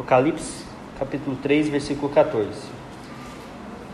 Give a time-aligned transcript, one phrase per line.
[0.00, 0.64] Apocalipse,
[0.98, 2.48] capítulo 3, versículo 14.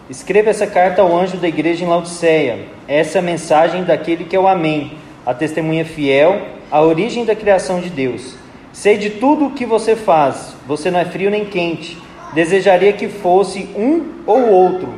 [0.08, 2.66] Escreva essa carta ao anjo da igreja em Laodiceia.
[2.86, 4.92] Essa é a mensagem daquele que é o Amém,
[5.26, 8.36] a testemunha fiel, a origem da criação de Deus.
[8.72, 10.54] Sei de tudo o que você faz.
[10.68, 11.98] Você não é frio nem quente.
[12.32, 14.94] Desejaria que fosse um ou outro.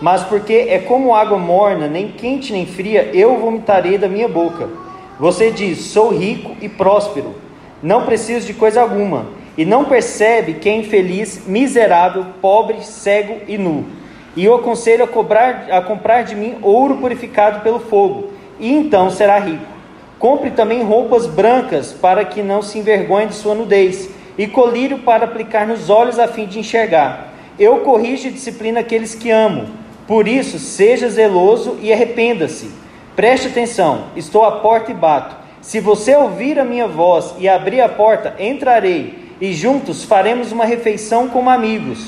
[0.00, 4.68] Mas porque é como água morna, nem quente nem fria, eu vomitarei da minha boca.
[5.18, 7.34] Você diz: Sou rico e próspero.
[7.82, 13.58] Não preciso de coisa alguma e não percebe que é infeliz, miserável, pobre, cego e
[13.58, 13.84] nu.
[14.34, 19.10] E eu aconselho a, cobrar, a comprar de mim ouro purificado pelo fogo, e então
[19.10, 19.64] será rico.
[20.18, 25.24] Compre também roupas brancas, para que não se envergonhe de sua nudez, e colírio para
[25.24, 27.32] aplicar nos olhos a fim de enxergar.
[27.58, 29.66] Eu corrijo e disciplino aqueles que amo.
[30.06, 32.70] Por isso, seja zeloso e arrependa-se.
[33.14, 35.36] Preste atenção, estou à porta e bato.
[35.60, 40.64] Se você ouvir a minha voz e abrir a porta, entrarei e juntos faremos uma
[40.64, 42.06] refeição como amigos.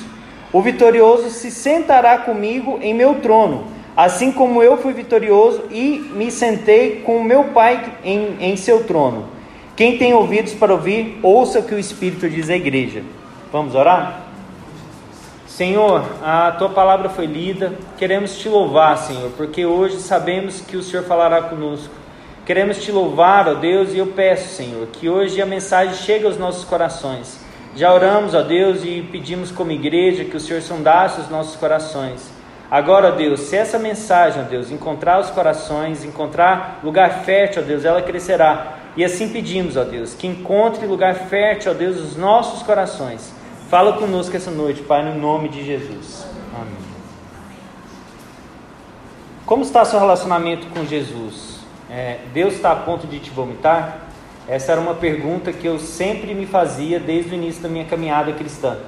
[0.52, 3.64] O vitorioso se sentará comigo em meu trono,
[3.96, 9.26] assim como eu fui vitorioso e me sentei com meu Pai em, em seu trono.
[9.74, 13.02] Quem tem ouvidos para ouvir, ouça o que o Espírito diz à igreja.
[13.50, 14.20] Vamos orar?
[15.48, 20.82] Senhor, a tua palavra foi lida, queremos te louvar, Senhor, porque hoje sabemos que o
[20.84, 22.03] Senhor falará conosco.
[22.44, 26.36] Queremos te louvar, ó Deus, e eu peço, Senhor, que hoje a mensagem chegue aos
[26.36, 27.40] nossos corações.
[27.74, 32.30] Já oramos, ó Deus, e pedimos como igreja que o Senhor sondasse os nossos corações.
[32.70, 37.64] Agora, ó Deus, se essa mensagem, ó Deus, encontrar os corações, encontrar lugar fértil, ó
[37.64, 38.76] Deus, ela crescerá.
[38.94, 43.32] E assim pedimos, ó Deus, que encontre lugar fértil, ó Deus, os nossos corações.
[43.70, 46.26] Fala conosco essa noite, Pai, no nome de Jesus.
[46.54, 46.76] Amém.
[49.46, 51.53] Como está seu relacionamento com Jesus?
[51.94, 53.98] É, Deus está a ponto de te vomitar?
[54.48, 58.32] Essa era uma pergunta que eu sempre me fazia desde o início da minha caminhada
[58.32, 58.78] cristã.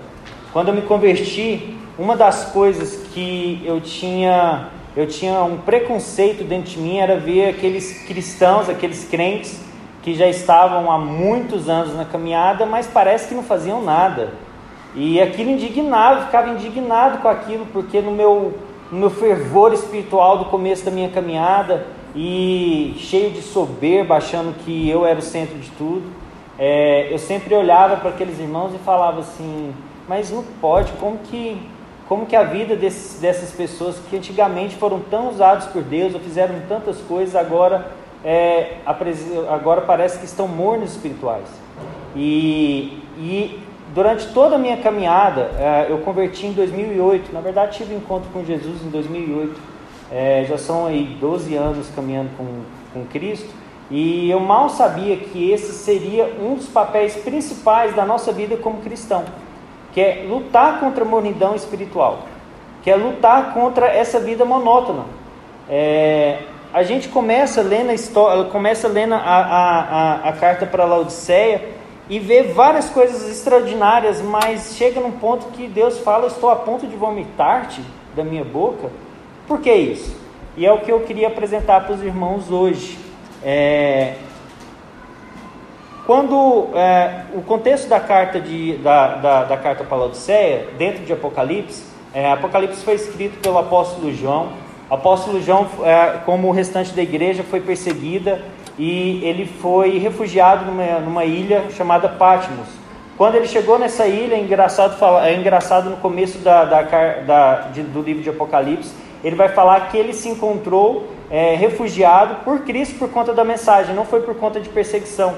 [0.53, 6.73] Quando eu me converti, uma das coisas que eu tinha, eu tinha um preconceito dentro
[6.73, 9.61] de mim era ver aqueles cristãos, aqueles crentes
[10.03, 14.33] que já estavam há muitos anos na caminhada, mas parece que não faziam nada.
[14.97, 18.59] E aquilo indignava, ficava indignado com aquilo, porque no meu,
[18.91, 24.89] no meu fervor espiritual do começo da minha caminhada, e cheio de soberba, achando que
[24.89, 26.11] eu era o centro de tudo,
[26.59, 29.75] é, eu sempre olhava para aqueles irmãos e falava assim:
[30.09, 31.61] mas não pode, como que,
[32.09, 36.21] como que a vida desses, dessas pessoas que antigamente foram tão usados por Deus, ou
[36.21, 37.91] fizeram tantas coisas, agora,
[38.25, 38.79] é,
[39.51, 41.49] agora parece que estão mornos espirituais.
[42.15, 43.61] E, e
[43.95, 48.31] durante toda a minha caminhada, é, eu converti em 2008, na verdade tive um encontro
[48.33, 49.76] com Jesus em 2008.
[50.11, 52.47] É, já são aí 12 anos caminhando com,
[52.93, 53.49] com Cristo,
[53.91, 58.81] e eu mal sabia que esse seria um dos papéis principais da nossa vida como
[58.81, 59.25] cristão,
[59.93, 62.21] que é lutar contra a mornidão espiritual,
[62.83, 65.05] que é lutar contra essa vida monótona.
[65.69, 66.41] É,
[66.73, 71.63] a gente começa lendo a história, começa lendo a, a, a, a carta para Laodiceia
[72.09, 76.87] e vê várias coisas extraordinárias, mas chega num ponto que Deus fala: Estou a ponto
[76.87, 77.83] de vomitar-te
[78.15, 78.91] da minha boca.
[79.47, 80.17] Por que isso?
[80.57, 82.99] E é o que eu queria apresentar para os irmãos hoje.
[83.45, 84.15] É,
[86.07, 91.85] quando é, o contexto da carta de, da, da, da carta Laodiceia, dentro de Apocalipse,
[92.15, 94.51] é, Apocalipse foi escrito pelo apóstolo João.
[94.89, 98.41] Apóstolo João, é, como o restante da igreja, foi perseguida
[98.79, 102.69] e ele foi refugiado numa, numa ilha chamada Patmos.
[103.17, 107.83] Quando ele chegou nessa ilha, é engraçado, é engraçado no começo da, da, da de,
[107.83, 108.93] do livro de Apocalipse,
[109.27, 113.93] ele vai falar que ele se encontrou é, refugiado por Cristo por conta da mensagem,
[113.93, 115.35] não foi por conta de perseguição.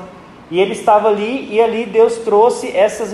[0.50, 3.12] E ele estava ali e ali Deus trouxe essas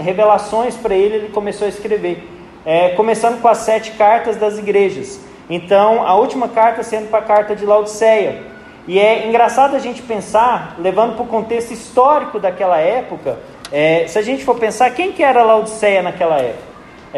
[0.00, 2.28] revelações para ele, ele começou a escrever.
[2.64, 5.20] É, começando com as sete cartas das igrejas.
[5.48, 8.42] Então, a última carta sendo para a carta de Laodiceia.
[8.88, 13.38] E é engraçado a gente pensar, levando para o contexto histórico daquela época,
[13.70, 16.65] é, se a gente for pensar, quem que era Laodiceia naquela época?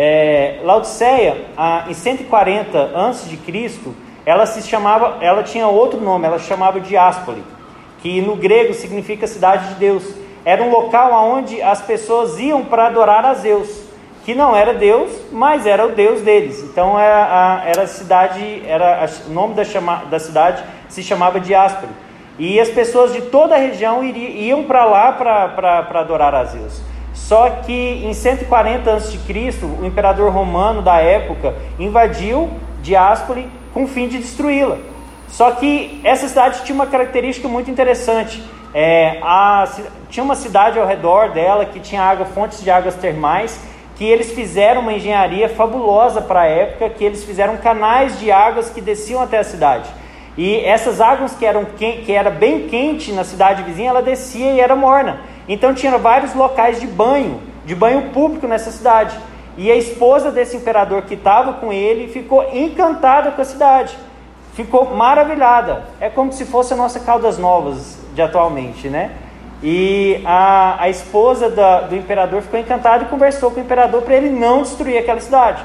[0.01, 1.47] É, Laodiceia,
[1.89, 3.37] em 140 a.C.,
[4.25, 7.43] ela se chamava, ela tinha outro nome, ela se chamava Diáspoli,
[8.01, 10.15] que no grego significa cidade de Deus.
[10.45, 13.89] Era um local onde as pessoas iam para adorar a Zeus,
[14.25, 16.63] que não era Deus, mas era o Deus deles.
[16.63, 21.03] Então era a, era a cidade, era a, o nome da, chama, da cidade se
[21.03, 21.91] chamava Diáspoli.
[22.39, 26.81] E as pessoas de toda a região iriam, iam para lá para adorar a Zeus.
[27.19, 27.73] Só que
[28.07, 29.19] em 140 a.C.,
[29.81, 32.49] o imperador romano da época invadiu
[32.81, 34.79] Diáspoli com o fim de destruí-la.
[35.29, 38.43] Só que essa cidade tinha uma característica muito interessante,
[38.75, 39.67] É, a,
[40.11, 43.59] tinha uma cidade ao redor dela que tinha água, fontes de águas termais,
[43.97, 48.69] que eles fizeram uma engenharia fabulosa para a época, que eles fizeram canais de águas
[48.69, 49.89] que desciam até a cidade.
[50.37, 54.61] E essas águas que eram que era bem quente na cidade vizinha, ela descia e
[54.61, 55.19] era morna.
[55.49, 59.19] Então tinha vários locais de banho, de banho público nessa cidade.
[59.57, 63.97] E a esposa desse imperador que estava com ele ficou encantada com a cidade.
[64.53, 65.85] Ficou maravilhada.
[66.01, 69.13] É como se fosse a nossa Caldas Novas de atualmente, né?
[69.63, 74.15] E a, a esposa da, do imperador ficou encantada e conversou com o imperador para
[74.15, 75.65] ele não destruir aquela cidade.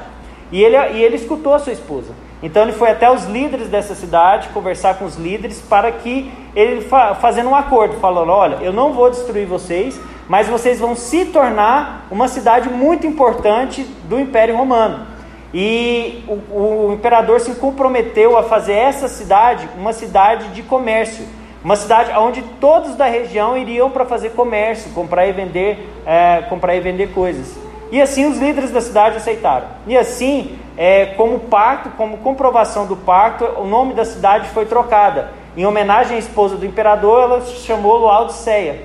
[0.50, 2.12] E ele, e ele escutou a sua esposa.
[2.44, 6.86] Então ele foi até os líderes dessa cidade conversar com os líderes para que ele
[7.18, 9.98] fazendo um acordo, falando: olha, eu não vou destruir vocês,
[10.28, 15.06] mas vocês vão se tornar uma cidade muito importante do Império Romano.
[15.54, 21.24] E o, o imperador se comprometeu a fazer essa cidade uma cidade de comércio,
[21.64, 26.76] uma cidade onde todos da região iriam para fazer comércio, comprar e vender, é, comprar
[26.76, 27.63] e vender coisas.
[27.90, 29.66] E assim os líderes da cidade aceitaram.
[29.86, 35.32] E assim é, como pacto, como comprovação do pacto, o nome da cidade foi trocada.
[35.56, 38.82] Em homenagem à esposa do imperador, ela se chamou Laodiceia.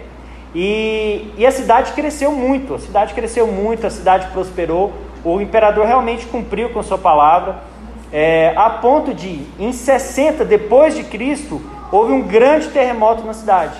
[0.53, 4.93] E, e a cidade cresceu muito, a cidade cresceu muito, a cidade prosperou.
[5.23, 7.57] O imperador realmente cumpriu com sua palavra,
[8.11, 11.61] é, a ponto de, em 60 depois de Cristo,
[11.91, 13.79] houve um grande terremoto na cidade.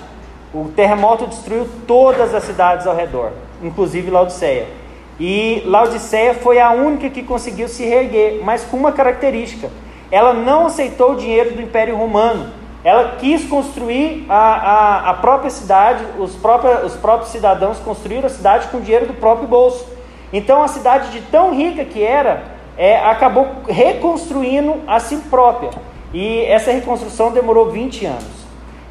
[0.52, 3.32] O terremoto destruiu todas as cidades ao redor,
[3.62, 4.79] inclusive Laodiceia.
[5.20, 9.70] E Laodiceia foi a única que conseguiu se reerguer, mas com uma característica:
[10.10, 12.50] ela não aceitou o dinheiro do Império Romano.
[12.82, 18.30] Ela quis construir a, a, a própria cidade, os, próprios, os próprios cidadãos construíram a
[18.30, 19.86] cidade com dinheiro do próprio bolso.
[20.32, 22.44] Então a cidade, de tão rica que era,
[22.78, 25.70] é, acabou reconstruindo a si própria.
[26.14, 28.40] E essa reconstrução demorou 20 anos.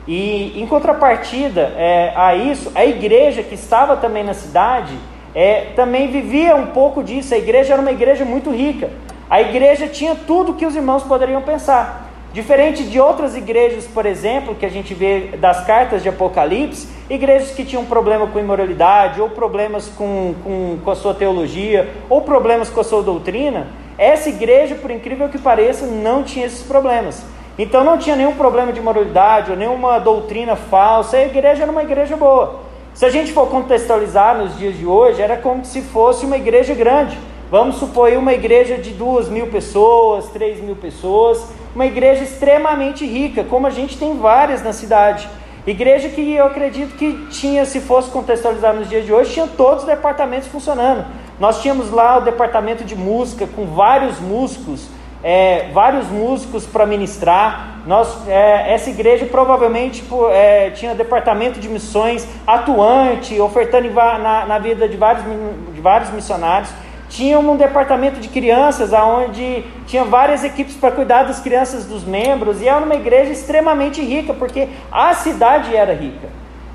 [0.07, 4.95] E em contrapartida é, a isso, a igreja que estava também na cidade
[5.39, 7.33] é, também vivia um pouco disso.
[7.33, 8.89] A igreja era uma igreja muito rica.
[9.29, 12.09] A igreja tinha tudo que os irmãos poderiam pensar.
[12.33, 17.51] Diferente de outras igrejas, por exemplo, que a gente vê das cartas de Apocalipse, igrejas
[17.51, 22.69] que tinham problema com imoralidade, ou problemas com, com, com a sua teologia, ou problemas
[22.69, 27.23] com a sua doutrina, essa igreja, por incrível que pareça, não tinha esses problemas.
[27.57, 31.83] Então não tinha nenhum problema de moralidade ou nenhuma doutrina falsa, a igreja era uma
[31.83, 32.67] igreja boa.
[32.93, 36.73] Se a gente for contextualizar nos dias de hoje, era como se fosse uma igreja
[36.73, 37.17] grande.
[37.49, 41.43] Vamos supor uma igreja de duas mil pessoas, três mil pessoas,
[41.73, 45.27] uma igreja extremamente rica, como a gente tem várias na cidade.
[45.65, 49.83] Igreja que eu acredito que tinha, se fosse contextualizar nos dias de hoje, tinha todos
[49.83, 51.05] os departamentos funcionando.
[51.39, 54.87] Nós tínhamos lá o departamento de música com vários músicos,
[55.23, 57.81] é, vários músicos para ministrar.
[57.85, 64.87] Nós, é, essa igreja provavelmente é, tinha departamento de missões atuante, ofertando na, na vida
[64.87, 65.25] de vários,
[65.73, 66.69] de vários missionários.
[67.09, 72.61] Tinha um departamento de crianças, onde tinha várias equipes para cuidar das crianças dos membros,
[72.61, 76.27] e era uma igreja extremamente rica, porque a cidade era rica.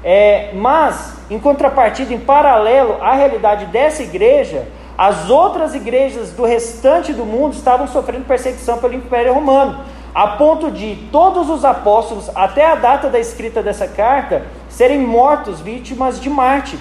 [0.02, 7.12] É, mas, em contrapartida, em paralelo à realidade dessa igreja, as outras igrejas do restante
[7.12, 9.80] do mundo estavam sofrendo perseguição pelo Império Romano,
[10.14, 15.60] a ponto de todos os apóstolos, até a data da escrita dessa carta, serem mortos,
[15.60, 16.78] vítimas de mártir.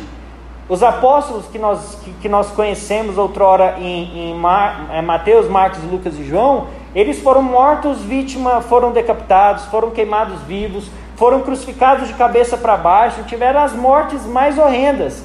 [0.69, 5.83] Os apóstolos que nós, que, que nós conhecemos outrora em, em Mar, é, Mateus, Marcos,
[5.83, 12.13] Lucas e João, eles foram mortos, vítimas, foram decapitados, foram queimados vivos, foram crucificados de
[12.13, 15.23] cabeça para baixo, tiveram as mortes mais horrendas.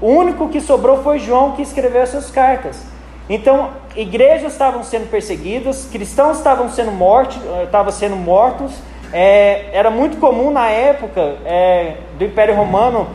[0.00, 2.84] O único que sobrou foi João que escreveu essas cartas.
[3.28, 8.72] Então, igrejas estavam sendo perseguidas, cristãos estavam sendo mortos, eh, estavam sendo mortos.
[9.12, 13.08] É, era muito comum na época é, do Império Romano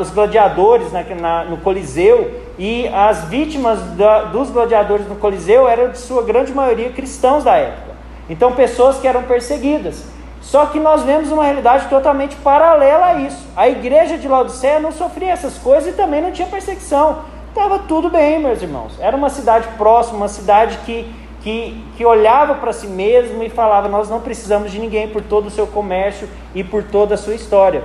[0.00, 5.90] os gladiadores na, na, no Coliseu e as vítimas da, dos gladiadores no Coliseu eram
[5.90, 7.90] de sua grande maioria cristãos da época.
[8.28, 10.04] Então, pessoas que eram perseguidas.
[10.40, 13.46] Só que nós vemos uma realidade totalmente paralela a isso.
[13.56, 17.24] A igreja de Laodiceia não sofria essas coisas e também não tinha perseguição.
[17.48, 18.98] Estava tudo bem, meus irmãos.
[19.00, 23.88] Era uma cidade próxima, uma cidade que, que, que olhava para si mesmo e falava:
[23.88, 27.34] Nós não precisamos de ninguém por todo o seu comércio e por toda a sua
[27.34, 27.84] história.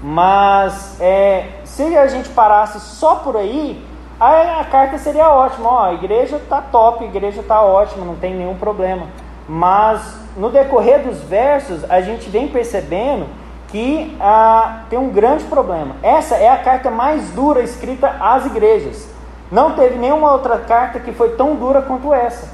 [0.00, 3.82] Mas é, se a gente parasse só por aí,
[4.20, 5.68] a, a carta seria ótima.
[5.68, 9.06] Ó, a igreja está top, a igreja está ótima, não tem nenhum problema.
[9.48, 10.02] Mas
[10.36, 13.26] no decorrer dos versos, a gente vem percebendo
[13.68, 15.96] que ah, tem um grande problema.
[16.02, 19.08] Essa é a carta mais dura escrita às igrejas.
[19.50, 22.48] Não teve nenhuma outra carta que foi tão dura quanto essa.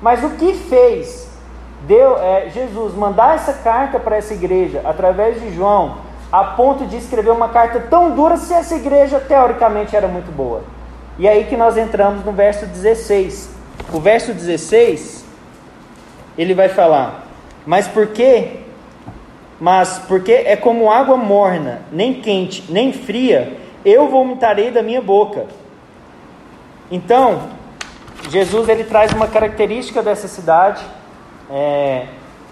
[0.00, 1.28] Mas o que fez
[1.86, 5.98] deu, é, Jesus mandar essa carta para essa igreja através de João,
[6.32, 10.62] a ponto de escrever uma carta tão dura se essa igreja teoricamente era muito boa?
[11.18, 13.50] E aí que nós entramos no verso 16.
[13.92, 15.24] O verso 16,
[16.38, 17.26] ele vai falar:
[17.66, 18.60] "Mas por que?
[19.60, 25.46] Mas porque é como água morna, nem quente, nem fria, eu vomitarei da minha boca."
[26.90, 27.42] Então,
[28.30, 30.84] Jesus ele traz uma característica dessa cidade,
[31.50, 32.06] é,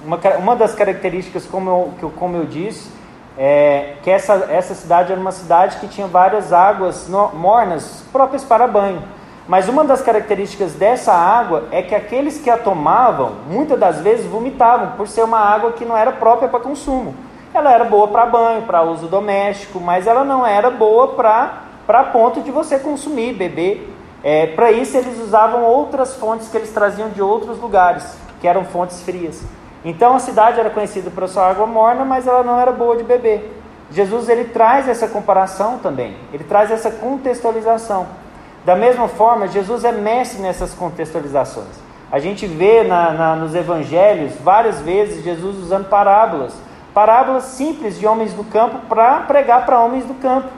[0.05, 2.91] uma, uma das características, como eu, como eu disse,
[3.37, 8.43] é, que essa, essa cidade era uma cidade que tinha várias águas no, mornas próprias
[8.45, 9.03] para banho.
[9.49, 14.27] Mas uma das características dessa água é que aqueles que a tomavam, muitas das vezes
[14.27, 17.15] vomitavam, por ser uma água que não era própria para consumo.
[17.55, 22.41] Ela era boa para banho, para uso doméstico, mas ela não era boa para ponto
[22.41, 23.95] de você consumir, beber.
[24.25, 28.65] É, para isso eles usavam outras fontes que eles traziam de outros lugares, que eram
[28.65, 29.45] fontes frias.
[29.85, 33.05] Então a cidade era conhecida por sua água morna, mas ela não era boa de
[33.05, 33.57] beber.
[33.93, 38.26] Jesus ele traz essa comparação também, ele traz essa contextualização.
[38.67, 41.69] Da mesma forma, Jesus é mestre nessas contextualizações.
[42.11, 46.53] A gente vê na, na, nos evangelhos várias vezes Jesus usando parábolas,
[46.93, 50.49] parábolas simples de homens do campo para pregar para homens do campo.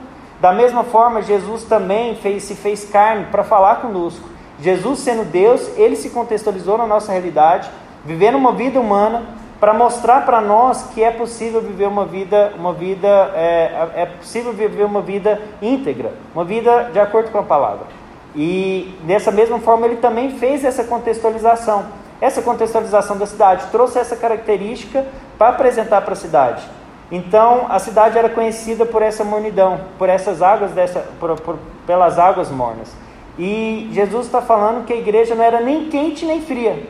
[0.41, 4.27] Da mesma forma, Jesus também fez, se fez carne para falar conosco.
[4.59, 7.69] Jesus, sendo Deus, ele se contextualizou na nossa realidade,
[8.03, 9.21] vivendo uma vida humana,
[9.59, 14.51] para mostrar para nós que é possível viver uma vida, uma vida é, é possível
[14.51, 17.98] viver uma vida íntegra, uma vida de acordo com a palavra.
[18.35, 21.85] E dessa mesma forma ele também fez essa contextualização,
[22.21, 25.05] essa contextualização da cidade, trouxe essa característica
[25.37, 26.63] para apresentar para a cidade.
[27.11, 31.57] Então a cidade era conhecida por essa mornidão, por essas águas dessa, por, por,
[31.87, 32.95] pelas águas mornas.
[33.37, 36.83] E Jesus está falando que a igreja não era nem quente nem fria,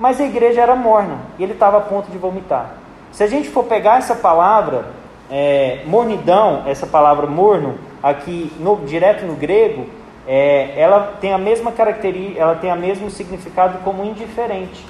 [0.00, 2.74] mas a igreja era morna e ele estava a ponto de vomitar.
[3.12, 4.86] Se a gente for pegar essa palavra
[5.30, 9.86] é, mornidão, essa palavra morno, aqui no, direto no grego,
[10.26, 14.84] é, ela tem a mesma característica, ela tem o mesmo significado como indiferente.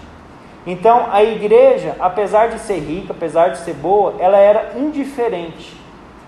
[0.67, 5.77] Então, a igreja, apesar de ser rica, apesar de ser boa, ela era indiferente.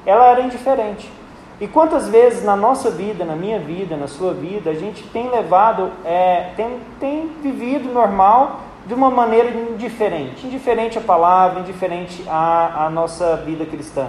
[0.05, 1.11] Ela era indiferente.
[1.59, 5.31] E quantas vezes na nossa vida, na minha vida, na sua vida, a gente tem
[5.31, 10.47] levado, é, tem, tem vivido normal de uma maneira indiferente.
[10.47, 14.09] Indiferente à palavra, indiferente à, à nossa vida cristã.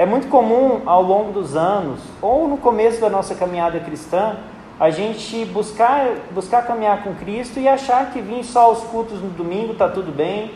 [0.00, 4.38] É muito comum ao longo dos anos, ou no começo da nossa caminhada cristã,
[4.80, 9.28] a gente buscar, buscar caminhar com Cristo e achar que vir só aos cultos no
[9.28, 10.52] domingo está tudo bem,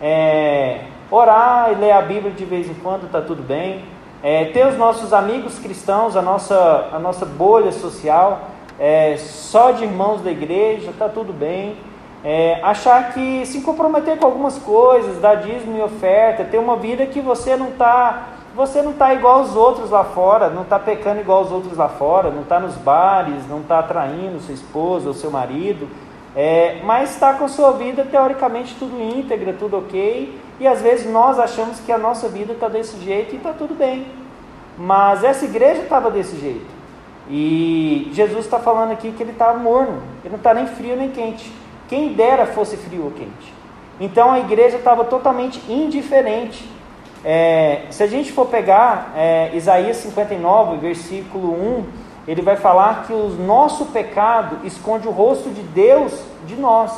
[0.00, 3.84] é, orar e ler a Bíblia de vez em quando está tudo bem,
[4.22, 8.48] é, ter os nossos amigos cristãos, a nossa, a nossa bolha social,
[8.80, 11.76] é, só de irmãos da igreja, está tudo bem.
[12.24, 17.04] É, achar que se comprometer com algumas coisas, dar dízimo e oferta, ter uma vida
[17.04, 21.20] que você não está você não está igual aos outros lá fora, não está pecando
[21.20, 25.14] igual aos outros lá fora, não está nos bares, não está traindo sua esposa ou
[25.14, 25.86] seu marido,
[26.34, 31.38] é, mas está com sua vida teoricamente tudo íntegra, tudo ok, e às vezes nós
[31.38, 34.06] achamos que a nossa vida está desse jeito e está tudo bem,
[34.78, 36.66] mas essa igreja estava desse jeito,
[37.28, 41.10] e Jesus está falando aqui que ele está morno, ele não está nem frio nem
[41.10, 41.52] quente,
[41.88, 43.54] quem dera fosse frio ou quente.
[43.98, 46.75] Então a igreja estava totalmente indiferente
[47.28, 51.84] é, se a gente for pegar é, Isaías 59, versículo 1,
[52.28, 56.12] ele vai falar que o nosso pecado esconde o rosto de Deus
[56.46, 56.92] de nós.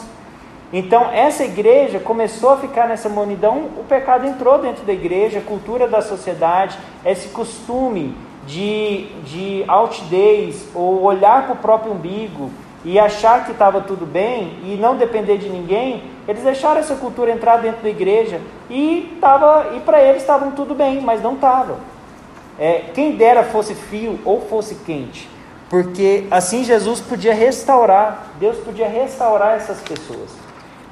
[0.70, 5.42] Então, essa igreja começou a ficar nessa monidão, o pecado entrou dentro da igreja, a
[5.42, 8.14] cultura da sociedade, esse costume
[8.46, 12.50] de, de altidez ou olhar para o próprio umbigo,
[12.84, 17.32] e achar que estava tudo bem e não depender de ninguém, eles deixaram essa cultura
[17.32, 21.78] entrar dentro da igreja e, tava, e para eles estavam tudo bem, mas não estava.
[22.58, 25.26] É, quem dera fosse frio ou fosse quente,
[25.70, 30.30] porque assim Jesus podia restaurar, Deus podia restaurar essas pessoas.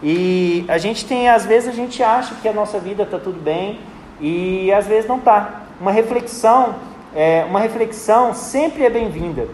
[0.03, 3.39] E a gente tem, às vezes a gente acha que a nossa vida está tudo
[3.39, 3.79] bem
[4.21, 5.63] e às vezes não está.
[5.79, 6.77] Uma reflexão,
[7.15, 9.49] é, uma reflexão sempre é bem-vinda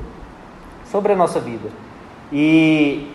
[0.90, 1.70] sobre a nossa vida.
[2.32, 3.10] E,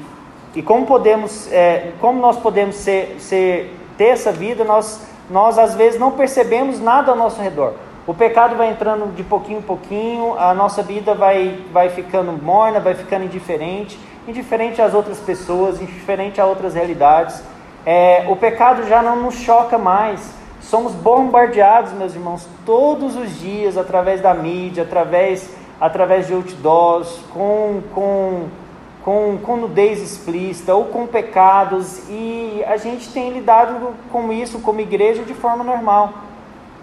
[0.56, 5.75] e como podemos, é, como nós podemos ser, ser, ter essa vida, nós, nós às
[5.75, 7.74] vezes não percebemos nada ao nosso redor.
[8.08, 12.80] O pecado vai entrando de pouquinho em pouquinho, a nossa vida vai, vai ficando morna,
[12.80, 17.44] vai ficando indiferente, indiferente às outras pessoas, indiferente a outras realidades.
[17.86, 20.34] É, o pecado já não nos choca mais.
[20.62, 27.82] Somos bombardeados, meus irmãos, todos os dias, através da mídia, através, através de outdoors, com,
[27.94, 28.48] com
[29.07, 34.81] com, com nudez explícita ou com pecados, e a gente tem lidado com isso como
[34.81, 36.13] igreja de forma normal.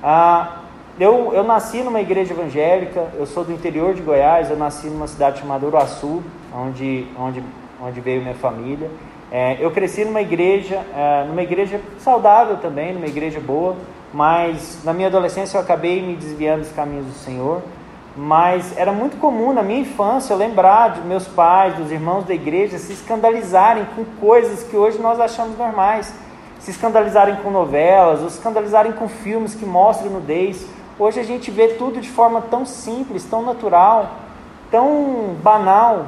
[0.02, 0.60] Ah,
[0.98, 5.06] eu, eu nasci numa igreja evangélica, eu sou do interior de Goiás, eu nasci numa
[5.06, 7.44] cidade chamada Uruaçu, onde, onde,
[7.78, 8.90] onde veio minha família.
[9.30, 13.76] É, eu cresci numa igreja, é, numa igreja saudável também, numa igreja boa,
[14.14, 17.60] mas na minha adolescência eu acabei me desviando dos caminhos do Senhor.
[18.16, 22.78] Mas era muito comum na minha infância lembrar de meus pais, dos irmãos da igreja
[22.78, 26.14] se escandalizarem com coisas que hoje nós achamos normais.
[26.60, 30.64] Se escandalizarem com novelas, ou se escandalizarem com filmes que mostram nudez.
[30.98, 34.10] Hoje a gente vê tudo de forma tão simples, tão natural,
[34.70, 36.06] tão banal.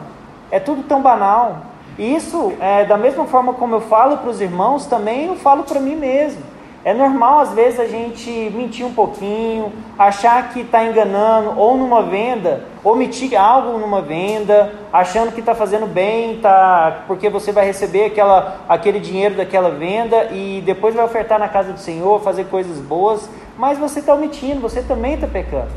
[0.51, 1.59] É tudo tão banal.
[1.99, 5.65] E isso, é, da mesma forma como eu falo para os irmãos, também eu falo
[5.65, 6.41] para mim mesmo.
[6.87, 12.00] É normal às vezes a gente mentir um pouquinho, achar que está enganando, ou numa
[12.00, 18.05] venda, omitir algo numa venda, achando que está fazendo bem, tá, porque você vai receber
[18.05, 22.78] aquela, aquele dinheiro daquela venda e depois vai ofertar na casa do Senhor, fazer coisas
[22.78, 23.28] boas,
[23.59, 25.73] mas você está omitindo, você também está pecando.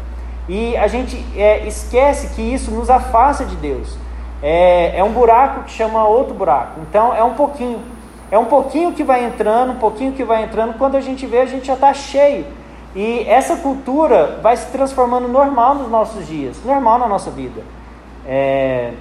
[0.48, 3.98] E a gente é, esquece que isso nos afasta de Deus.
[4.44, 6.80] É, é um buraco que chama outro buraco.
[6.88, 7.80] Então é um pouquinho.
[8.32, 10.78] É um pouquinho que vai entrando, um pouquinho que vai entrando.
[10.78, 12.46] Quando a gente vê, a gente já está cheio.
[12.96, 17.62] E essa cultura vai se transformando normal nos nossos dias, normal na nossa vida.
[18.28, 18.92] É,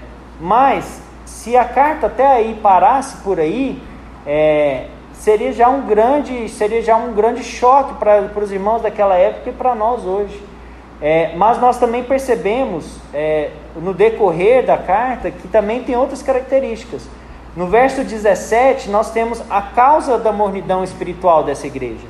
[0.41, 3.83] mas se a carta até aí parasse por aí,
[4.27, 9.51] é, seria já um grande, seria já um grande choque para os irmãos daquela época
[9.51, 10.43] e para nós hoje.
[11.01, 17.09] É, mas nós também percebemos é, no decorrer da carta que também tem outras características.
[17.59, 22.07] No verso 17, nós temos a causa da mornidão espiritual dessa igreja.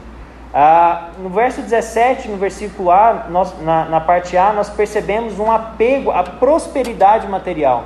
[0.52, 5.50] Ah, no verso 17, no versículo A, nós, na, na, parte A, nós percebemos um
[5.50, 7.84] apego à prosperidade material.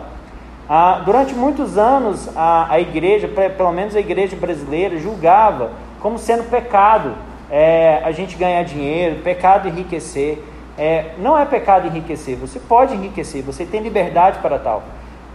[0.69, 6.51] Ah, durante muitos anos, a, a igreja, pelo menos a igreja brasileira, julgava como sendo
[6.51, 7.15] pecado
[7.49, 10.43] é, a gente ganhar dinheiro, pecado enriquecer.
[10.77, 14.83] É, não é pecado enriquecer, você pode enriquecer, você tem liberdade para tal.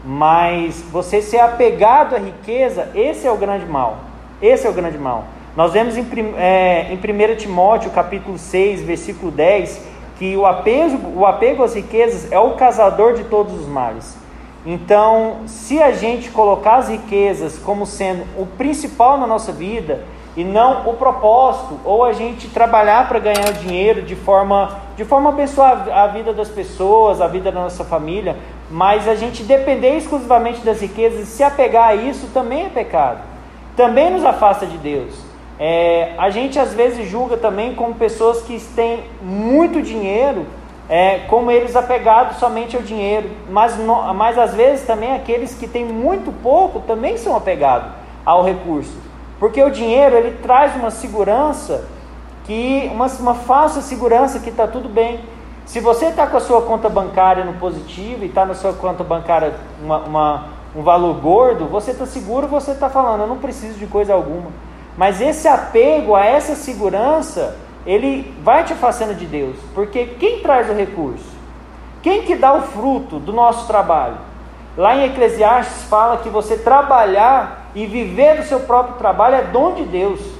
[0.09, 3.97] Mas você ser apegado à riqueza, esse é o grande mal.
[4.41, 5.25] Esse é o grande mal.
[5.53, 9.85] Nós vemos em, é, em 1 Timóteo, capítulo 6, versículo 10,
[10.17, 14.17] que o apego, o apego às riquezas é o casador de todos os males.
[14.65, 20.05] Então, se a gente colocar as riquezas como sendo o principal na nossa vida,
[20.37, 25.31] e não o propósito, ou a gente trabalhar para ganhar dinheiro de forma, de forma
[25.31, 28.37] a abençoar a vida das pessoas, a vida da nossa família,
[28.69, 33.19] mas a gente depender exclusivamente das riquezas e se apegar a isso também é pecado,
[33.75, 35.27] também nos afasta de Deus.
[35.59, 40.45] É, a gente às vezes julga também como pessoas que têm muito dinheiro,
[40.89, 45.67] é, como eles apegados somente ao dinheiro, mas, no, mas às vezes também aqueles que
[45.67, 47.89] têm muito pouco também são apegados
[48.23, 48.95] ao recurso.
[49.39, 51.87] Porque o dinheiro ele traz uma segurança
[52.45, 55.19] que uma, uma falsa segurança que está tudo bem.
[55.67, 59.03] Se você está com a sua conta bancária no positivo e está na sua conta
[59.03, 59.53] bancária
[59.83, 63.85] uma, uma, um valor gordo, você está seguro, você está falando, eu não preciso de
[63.85, 64.49] coisa alguma.
[64.97, 69.57] Mas esse apego a essa segurança, ele vai te afastando de Deus.
[69.75, 71.35] Porque quem traz o recurso?
[72.01, 74.19] Quem que dá o fruto do nosso trabalho?
[74.77, 79.73] Lá em Eclesiastes fala que você trabalhar e viver do seu próprio trabalho é dom
[79.73, 80.36] de Deus.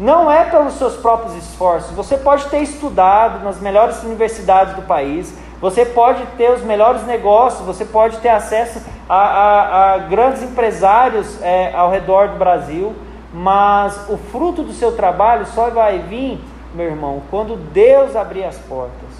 [0.00, 1.90] Não é pelos seus próprios esforços.
[1.90, 7.66] Você pode ter estudado nas melhores universidades do país, você pode ter os melhores negócios,
[7.66, 12.94] você pode ter acesso a, a, a grandes empresários é, ao redor do Brasil,
[13.30, 16.40] mas o fruto do seu trabalho só vai vir,
[16.74, 19.10] meu irmão, quando Deus abrir as portas.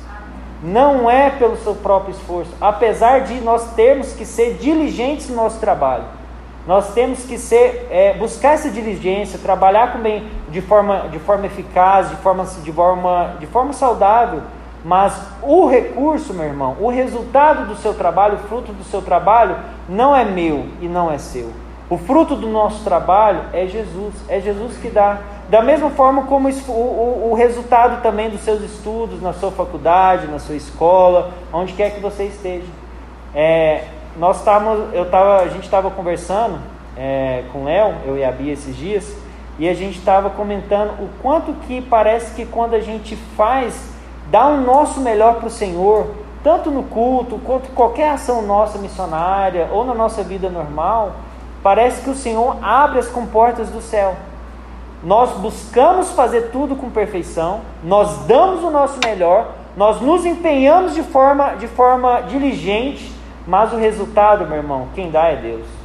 [0.63, 5.61] Não é pelo seu próprio esforço, apesar de nós termos que ser diligentes no nosso
[5.61, 6.05] trabalho.
[6.67, 11.47] Nós temos que ser, é, buscar essa diligência, trabalhar com bem, de, forma, de forma
[11.47, 14.43] eficaz, de forma, de, forma, de forma saudável.
[14.85, 19.57] Mas o recurso, meu irmão, o resultado do seu trabalho, o fruto do seu trabalho,
[19.89, 21.53] não é meu e não é seu.
[21.91, 25.19] O fruto do nosso trabalho é Jesus, é Jesus que dá.
[25.49, 30.29] Da mesma forma como o, o, o resultado também dos seus estudos, na sua faculdade,
[30.29, 32.69] na sua escola, onde quer que você esteja.
[33.35, 33.85] É,
[34.17, 36.61] nós estávamos, eu tava, a gente estava conversando
[36.97, 39.17] é, com o Léo, eu e a Bia esses dias,
[39.61, 43.93] e a gente estava comentando o quanto que parece que quando a gente faz,
[44.31, 49.69] dá o nosso melhor para o Senhor, tanto no culto quanto qualquer ação nossa missionária
[49.71, 51.17] ou na nossa vida normal,
[51.63, 54.17] parece que o Senhor abre as comportas do céu.
[55.05, 61.03] Nós buscamos fazer tudo com perfeição, nós damos o nosso melhor, nós nos empenhamos de
[61.03, 63.13] forma, de forma diligente,
[63.47, 65.80] mas o resultado, meu irmão, quem dá é Deus.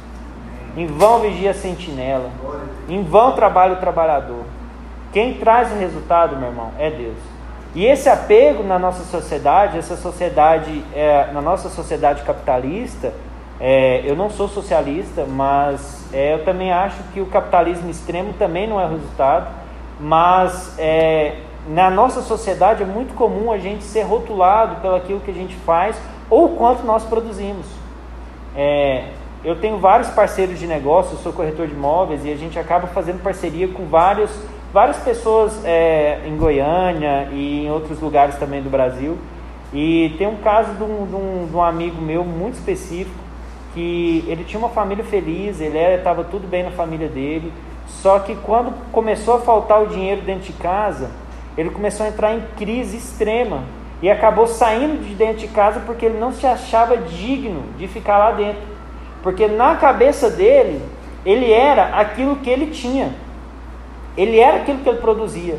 [0.76, 2.30] Em vão vigia a sentinela.
[2.88, 4.44] Em vão trabalha o trabalhador.
[5.12, 7.16] Quem traz o resultado, meu irmão, é Deus.
[7.74, 13.12] E esse apego na nossa sociedade, essa sociedade, é, na nossa sociedade capitalista,
[13.58, 18.66] é, eu não sou socialista, mas é, eu também acho que o capitalismo extremo também
[18.66, 19.46] não é resultado.
[19.98, 21.36] Mas é,
[21.68, 25.54] na nossa sociedade é muito comum a gente ser rotulado pelo aquilo que a gente
[25.56, 25.96] faz
[26.28, 27.66] ou quanto nós produzimos.
[29.46, 33.22] Eu tenho vários parceiros de negócio, sou corretor de imóveis e a gente acaba fazendo
[33.22, 34.28] parceria com vários,
[34.72, 39.16] várias pessoas é, em Goiânia e em outros lugares também do Brasil.
[39.72, 43.14] E tem um caso de um, de um, de um amigo meu muito específico
[43.72, 47.52] que ele tinha uma família feliz, ele estava tudo bem na família dele,
[47.86, 51.08] só que quando começou a faltar o dinheiro dentro de casa,
[51.56, 53.62] ele começou a entrar em crise extrema
[54.02, 58.18] e acabou saindo de dentro de casa porque ele não se achava digno de ficar
[58.18, 58.75] lá dentro.
[59.22, 60.82] Porque na cabeça dele,
[61.24, 63.14] ele era aquilo que ele tinha.
[64.16, 65.58] Ele era aquilo que ele produzia.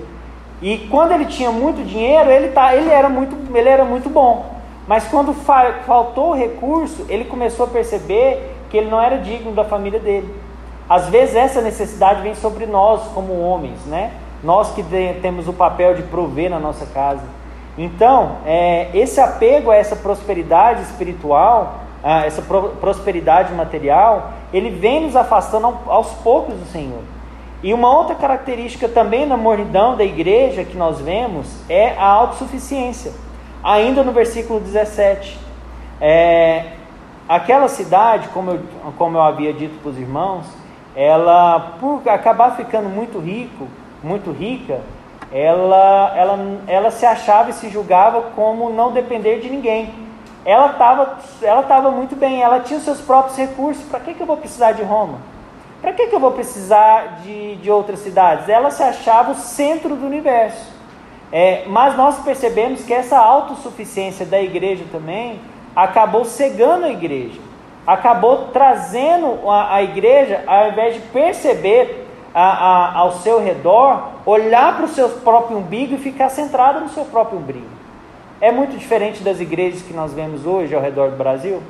[0.62, 4.58] E quando ele tinha muito dinheiro, ele, tá, ele, era, muito, ele era muito bom.
[4.88, 9.52] Mas quando fa faltou o recurso, ele começou a perceber que ele não era digno
[9.52, 10.34] da família dele.
[10.90, 14.12] Às vezes essa necessidade vem sobre nós como homens, né?
[14.44, 14.84] Nós que
[15.22, 17.24] temos o papel de prover na nossa casa.
[17.78, 25.16] Então, é, esse apego a essa prosperidade espiritual, essa pro, prosperidade material, ele vem nos
[25.16, 27.02] afastando aos poucos do Senhor.
[27.64, 33.12] E uma outra característica também na mornidão da igreja que nós vemos é a autossuficiência.
[33.64, 35.40] Ainda no versículo 17.
[36.00, 36.74] É,
[37.28, 38.60] aquela cidade, como eu,
[38.98, 40.46] como eu havia dito para os irmãos,
[40.96, 43.68] ela, por acabar ficando muito rico,
[44.04, 44.82] muito rica,
[45.32, 50.07] ela, ela, ela se achava e se julgava como não depender de ninguém.
[50.48, 53.84] Ela estava ela tava muito bem, ela tinha os seus próprios recursos.
[53.84, 55.20] Para que, que eu vou precisar de Roma?
[55.82, 58.48] Para que, que eu vou precisar de, de outras cidades?
[58.48, 60.72] Ela se achava o centro do universo.
[61.34, 65.42] É, mas nós percebemos que essa autossuficiência da igreja também
[65.76, 67.42] acabou cegando a igreja,
[67.86, 74.78] acabou trazendo a, a igreja, ao invés de perceber a, a, ao seu redor, olhar
[74.78, 77.77] para o seu próprio umbigo e ficar centrado no seu próprio umbigo.
[78.40, 81.62] É muito diferente das igrejas que nós vemos hoje ao redor do Brasil.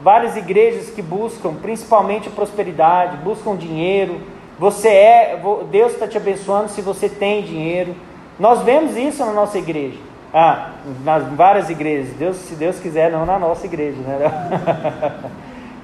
[0.00, 4.18] Várias igrejas que buscam principalmente prosperidade, buscam dinheiro.
[4.58, 7.94] Você é, Deus está te abençoando se você tem dinheiro.
[8.38, 9.98] Nós vemos isso na nossa igreja.
[10.32, 10.70] Ah,
[11.04, 12.14] nas várias igrejas.
[12.14, 15.20] Deus, se Deus quiser, não na nossa igreja, né?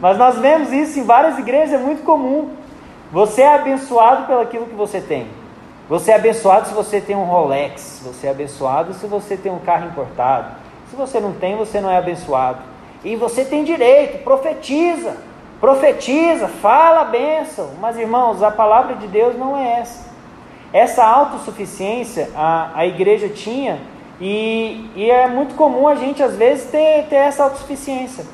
[0.00, 2.50] Mas nós vemos isso em várias igrejas, é muito comum.
[3.12, 5.26] Você é abençoado pelo aquilo que você tem.
[5.88, 8.03] Você é abençoado se você tem um Rolex.
[8.05, 10.57] Você é abençoado se você tem um carro importado.
[10.90, 12.59] Se você não tem, você não é abençoado.
[13.05, 15.16] E você tem direito, profetiza,
[15.61, 17.70] profetiza, fala a bênção.
[17.81, 20.07] Mas irmãos, a palavra de Deus não é essa.
[20.72, 23.79] Essa autossuficiência a, a igreja tinha,
[24.20, 28.25] e, e é muito comum a gente às vezes ter, ter essa autossuficiência.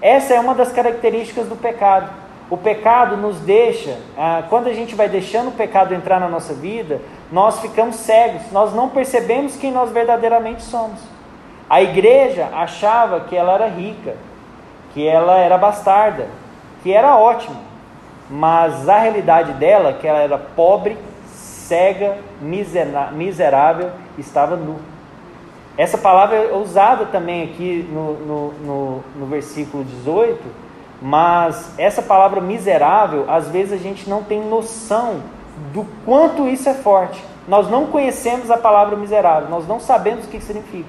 [0.00, 2.10] Essa é uma das características do pecado.
[2.50, 6.52] O pecado nos deixa, ah, quando a gente vai deixando o pecado entrar na nossa
[6.52, 11.00] vida, nós ficamos cegos, nós não percebemos quem nós verdadeiramente somos.
[11.68, 14.16] A igreja achava que ela era rica,
[14.92, 16.26] que ela era bastarda,
[16.82, 17.60] que era ótima,
[18.28, 22.18] mas a realidade dela, que ela era pobre, cega,
[23.12, 24.80] miserável, estava nu.
[25.78, 30.69] Essa palavra é usada também aqui no, no, no, no versículo 18
[31.00, 35.22] mas essa palavra miserável, às vezes a gente não tem noção
[35.72, 37.22] do quanto isso é forte.
[37.48, 40.88] Nós não conhecemos a palavra miserável, nós não sabemos o que significa.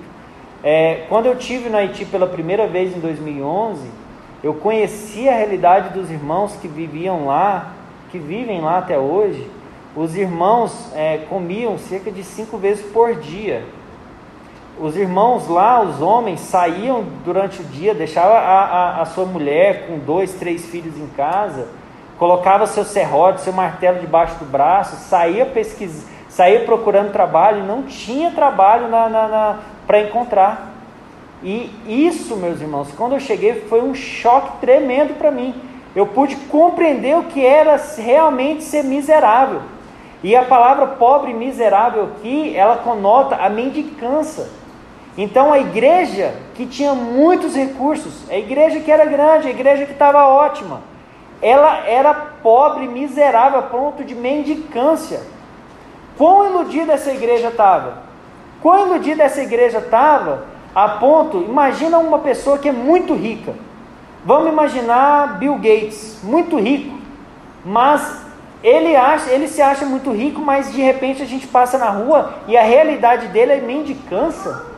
[0.63, 3.81] É, quando eu tive no Haiti pela primeira vez em 2011,
[4.43, 7.73] eu conheci a realidade dos irmãos que viviam lá,
[8.11, 9.49] que vivem lá até hoje.
[9.95, 13.63] Os irmãos é, comiam cerca de cinco vezes por dia
[14.79, 19.87] os irmãos lá, os homens, saíam durante o dia, deixava a, a, a sua mulher
[19.87, 21.67] com dois, três filhos em casa,
[22.17, 28.31] colocava seu serrote, seu martelo debaixo do braço, saía pesquisando, saía procurando trabalho, não tinha
[28.31, 30.71] trabalho na, na, na para encontrar.
[31.43, 35.55] E isso, meus irmãos, quando eu cheguei foi um choque tremendo para mim.
[35.95, 39.61] Eu pude compreender o que era realmente ser miserável.
[40.23, 44.60] E a palavra pobre e miserável aqui, ela conota a mendicância.
[45.17, 49.91] Então a igreja que tinha muitos recursos, a igreja que era grande, a igreja que
[49.91, 50.81] estava ótima,
[51.41, 55.21] ela era pobre, miserável, a ponto de mendicância.
[56.17, 58.03] Quão iludida essa igreja estava?
[58.61, 63.53] Quão iludida essa igreja estava a ponto, imagina uma pessoa que é muito rica.
[64.23, 66.97] Vamos imaginar Bill Gates, muito rico,
[67.65, 68.21] mas
[68.63, 72.35] Ele, acha, ele se acha muito rico, mas de repente a gente passa na rua
[72.47, 74.70] e a realidade dele é mendicância.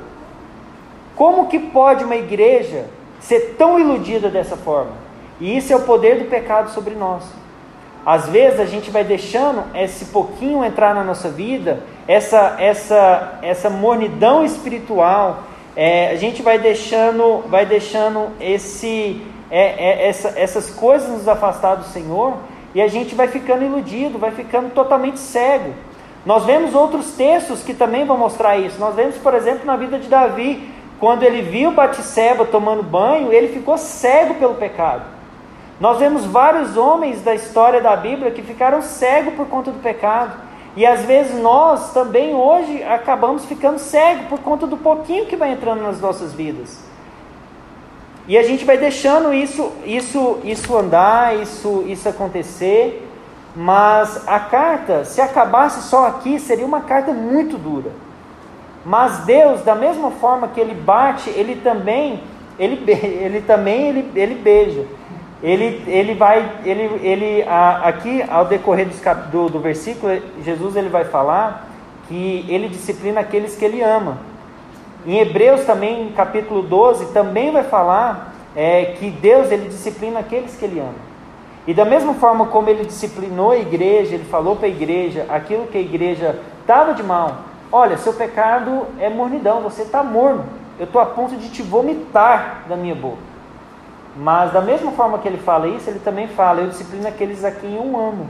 [1.15, 2.85] Como que pode uma igreja
[3.19, 4.91] ser tão iludida dessa forma?
[5.39, 7.23] E isso é o poder do pecado sobre nós.
[8.05, 13.69] Às vezes a gente vai deixando esse pouquinho entrar na nossa vida, essa essa essa
[13.69, 15.43] mornidão espiritual,
[15.75, 21.75] é, a gente vai deixando vai deixando esse é, é, essa, essas coisas nos afastar
[21.75, 22.37] do Senhor
[22.73, 25.73] e a gente vai ficando iludido, vai ficando totalmente cego.
[26.25, 28.79] Nós vemos outros textos que também vão mostrar isso.
[28.79, 33.49] Nós vemos, por exemplo, na vida de Davi, quando ele viu Batseba tomando banho, ele
[33.49, 35.03] ficou cego pelo pecado.
[35.79, 40.33] Nós vemos vários homens da história da Bíblia que ficaram cegos por conta do pecado.
[40.75, 45.51] E às vezes nós também hoje acabamos ficando cegos por conta do pouquinho que vai
[45.51, 46.83] entrando nas nossas vidas.
[48.27, 53.07] E a gente vai deixando isso, isso, isso andar, isso, isso acontecer.
[53.55, 57.91] Mas a carta, se acabasse só aqui, seria uma carta muito dura.
[58.85, 62.21] Mas Deus, da mesma forma que ele bate, ele também,
[62.59, 64.85] ele, ele também ele, ele beija.
[65.41, 67.45] Ele, ele vai, ele, ele
[67.83, 68.87] aqui ao decorrer
[69.29, 71.67] do, do versículo, Jesus ele vai falar
[72.07, 74.19] que ele disciplina aqueles que ele ama.
[75.05, 80.63] Em Hebreus também, capítulo 12, também vai falar é, que Deus ele disciplina aqueles que
[80.63, 81.13] ele ama.
[81.67, 85.67] E da mesma forma como ele disciplinou a igreja, ele falou para a igreja aquilo
[85.67, 87.39] que a igreja estava de mal.
[87.75, 90.45] Olha, seu pecado é mornidão, você está morno.
[90.77, 93.17] Eu estou a ponto de te vomitar da minha boca.
[94.15, 97.49] Mas da mesma forma que ele fala isso, ele também fala: Eu disciplino aqueles a
[97.49, 98.29] quem eu amo.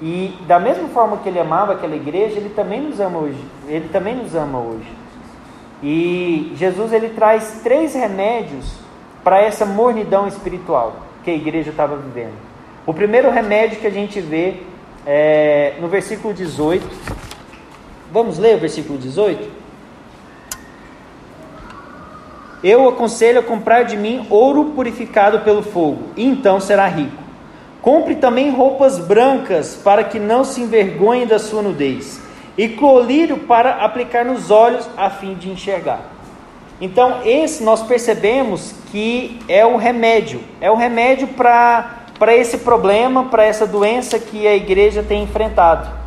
[0.00, 3.38] E da mesma forma que ele amava aquela igreja, ele também nos ama hoje.
[3.68, 4.92] Ele também nos ama hoje.
[5.80, 8.74] E Jesus ele traz três remédios
[9.22, 12.34] para essa mornidão espiritual que a igreja estava vivendo.
[12.84, 14.62] O primeiro remédio que a gente vê
[15.06, 17.31] é no versículo 18.
[18.12, 19.48] Vamos ler o versículo 18?
[22.62, 27.22] Eu aconselho a comprar de mim ouro purificado pelo fogo, e então será rico.
[27.80, 32.20] Compre também roupas brancas, para que não se envergonhe da sua nudez
[32.56, 36.02] e colírio para aplicar nos olhos a fim de enxergar.
[36.82, 43.42] Então, esse nós percebemos que é o remédio, é o remédio para esse problema, para
[43.42, 46.01] essa doença que a igreja tem enfrentado,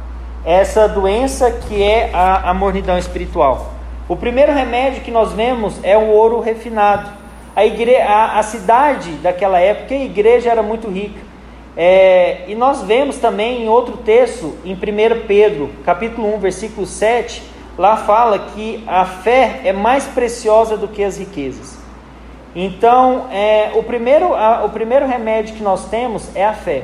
[0.46, 3.74] essa doença que é a, a mornidão espiritual.
[4.08, 7.10] O primeiro remédio que nós vemos é o ouro refinado.
[7.56, 7.96] A, igre...
[7.96, 11.20] a, a cidade daquela época, a igreja era muito rica.
[11.76, 17.44] É, e nós vemos também em outro texto, em 1 Pedro, capítulo 1, versículo 7,
[17.76, 21.78] lá fala que a fé é mais preciosa do que as riquezas.
[22.56, 26.84] Então, é, o, primeiro, a, o primeiro remédio que nós temos é a fé.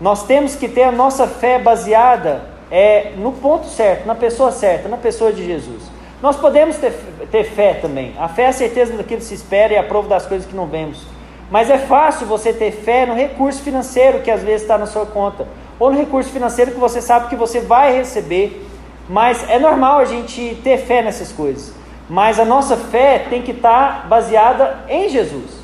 [0.00, 4.88] Nós temos que ter a nossa fé baseada é, no ponto certo, na pessoa certa,
[4.88, 5.82] na pessoa de Jesus.
[6.22, 6.94] Nós podemos ter,
[7.30, 8.14] ter fé também.
[8.18, 10.56] A fé é a certeza daquilo que se espera e a prova das coisas que
[10.56, 11.04] não vemos.
[11.50, 15.04] Mas é fácil você ter fé no recurso financeiro que às vezes está na sua
[15.04, 15.46] conta,
[15.78, 18.66] ou no recurso financeiro que você sabe que você vai receber.
[19.06, 21.74] Mas é normal a gente ter fé nessas coisas.
[22.08, 25.60] Mas a nossa fé tem que estar tá baseada em Jesus.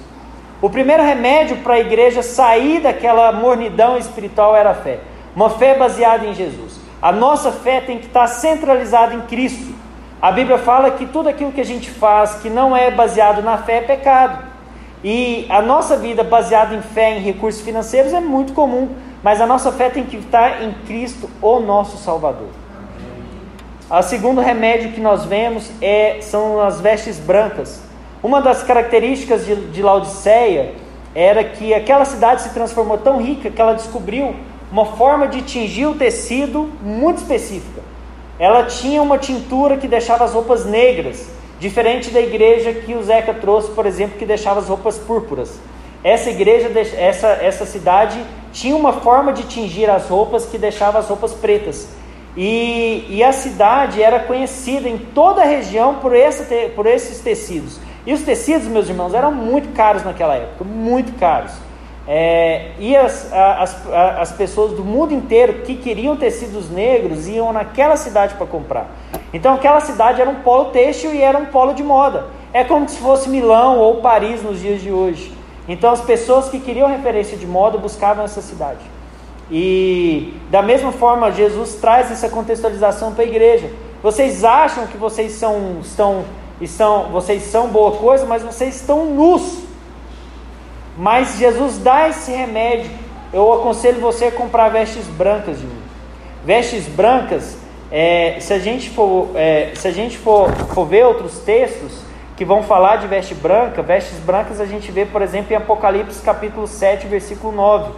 [0.60, 4.98] O primeiro remédio para a igreja sair daquela mornidão espiritual era a fé.
[5.34, 6.67] Uma fé baseada em Jesus.
[7.00, 9.72] A nossa fé tem que estar centralizada em Cristo.
[10.20, 13.56] A Bíblia fala que tudo aquilo que a gente faz que não é baseado na
[13.58, 14.46] fé é pecado.
[15.04, 18.88] E a nossa vida baseada em fé em recursos financeiros é muito comum,
[19.22, 22.48] mas a nossa fé tem que estar em Cristo, o nosso Salvador.
[23.88, 27.80] O segundo remédio que nós vemos é, são as vestes brancas.
[28.20, 30.74] Uma das características de, de Laodiceia
[31.14, 34.34] era que aquela cidade se transformou tão rica que ela descobriu
[34.70, 37.82] uma forma de tingir o tecido muito específica.
[38.38, 41.28] Ela tinha uma tintura que deixava as roupas negras
[41.58, 45.58] Diferente da igreja que o Zeca trouxe, por exemplo, que deixava as roupas púrpuras.
[46.04, 51.08] Essa igreja, essa, essa cidade tinha uma forma de tingir as roupas que deixava as
[51.08, 51.88] roupas pretas.
[52.36, 56.44] E, e a cidade era conhecida em toda a região por, esse,
[56.76, 57.80] por esses tecidos.
[58.06, 61.50] E os tecidos, meus irmãos, eram muito caros naquela época, muito caros.
[62.10, 67.96] É, e as, as, as pessoas do mundo inteiro que queriam tecidos negros iam naquela
[67.96, 68.86] cidade para comprar.
[69.30, 72.28] Então aquela cidade era um polo têxtil e era um polo de moda.
[72.50, 75.34] É como se fosse Milão ou Paris nos dias de hoje.
[75.68, 78.80] Então as pessoas que queriam referência de moda buscavam essa cidade.
[79.50, 83.70] E da mesma forma Jesus traz essa contextualização para a igreja.
[84.02, 86.24] Vocês acham que vocês são, estão,
[86.58, 89.67] estão, vocês são boa coisa, mas vocês estão nus
[90.98, 95.82] mas Jesus dá esse remédio eu aconselho você a comprar vestes brancas de mim.
[96.44, 97.58] Vestes brancas,
[97.90, 102.02] é, se a gente, for, é, se a gente for, for ver outros textos
[102.36, 106.22] que vão falar de veste branca, vestes brancas a gente vê, por exemplo, em Apocalipse
[106.22, 107.92] capítulo 7, versículo 9,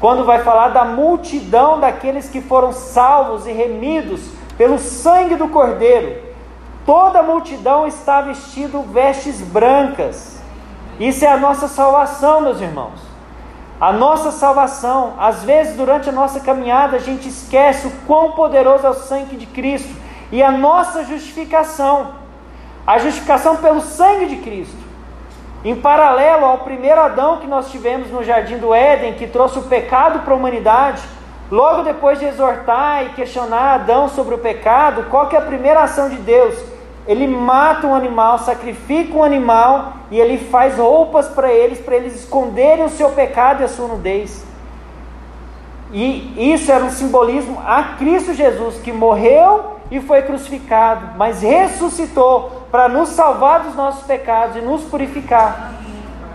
[0.00, 4.20] quando vai falar da multidão daqueles que foram salvos e remidos
[4.58, 6.16] pelo sangue do Cordeiro.
[6.84, 10.41] Toda a multidão está vestido vestes brancas.
[10.98, 13.12] Isso é a nossa salvação, meus irmãos
[13.82, 15.14] a nossa salvação.
[15.18, 19.36] Às vezes, durante a nossa caminhada, a gente esquece o quão poderoso é o sangue
[19.36, 19.92] de Cristo
[20.30, 22.12] e a nossa justificação.
[22.86, 24.76] A justificação pelo sangue de Cristo.
[25.64, 29.62] Em paralelo ao primeiro Adão que nós tivemos no jardim do Éden, que trouxe o
[29.62, 31.02] pecado para a humanidade,
[31.50, 35.82] logo depois de exortar e questionar Adão sobre o pecado, qual que é a primeira
[35.82, 36.54] ação de Deus?
[37.06, 42.14] Ele mata um animal, sacrifica um animal e ele faz roupas para eles, para eles
[42.14, 44.44] esconderem o seu pecado e a sua nudez.
[45.92, 52.62] E isso era um simbolismo a Cristo Jesus, que morreu e foi crucificado, mas ressuscitou
[52.70, 55.74] para nos salvar dos nossos pecados e nos purificar.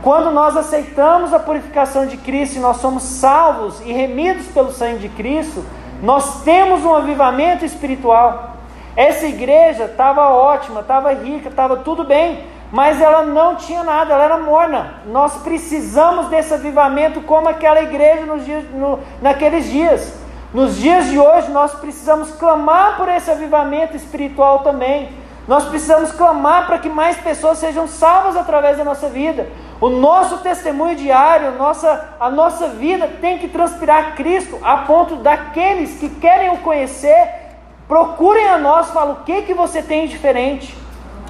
[0.03, 4.99] Quando nós aceitamos a purificação de Cristo e nós somos salvos e remidos pelo sangue
[4.99, 5.65] de Cristo,
[6.03, 8.57] nós temos um avivamento espiritual.
[8.97, 14.23] Essa igreja estava ótima, estava rica, estava tudo bem, mas ela não tinha nada, ela
[14.23, 14.95] era morna.
[15.05, 20.15] Nós precisamos desse avivamento como aquela igreja nos dias, no, naqueles dias.
[20.51, 25.10] Nos dias de hoje, nós precisamos clamar por esse avivamento espiritual também.
[25.47, 29.47] Nós precisamos clamar para que mais pessoas sejam salvas através da nossa vida.
[29.79, 35.99] O nosso testemunho diário, nossa, a nossa vida tem que transpirar Cristo a ponto daqueles
[35.99, 37.46] que querem o conhecer
[37.88, 40.76] Procurem a nós, falam o que que você tem diferente.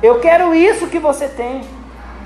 [0.02, 1.62] Eu quero isso que você tem.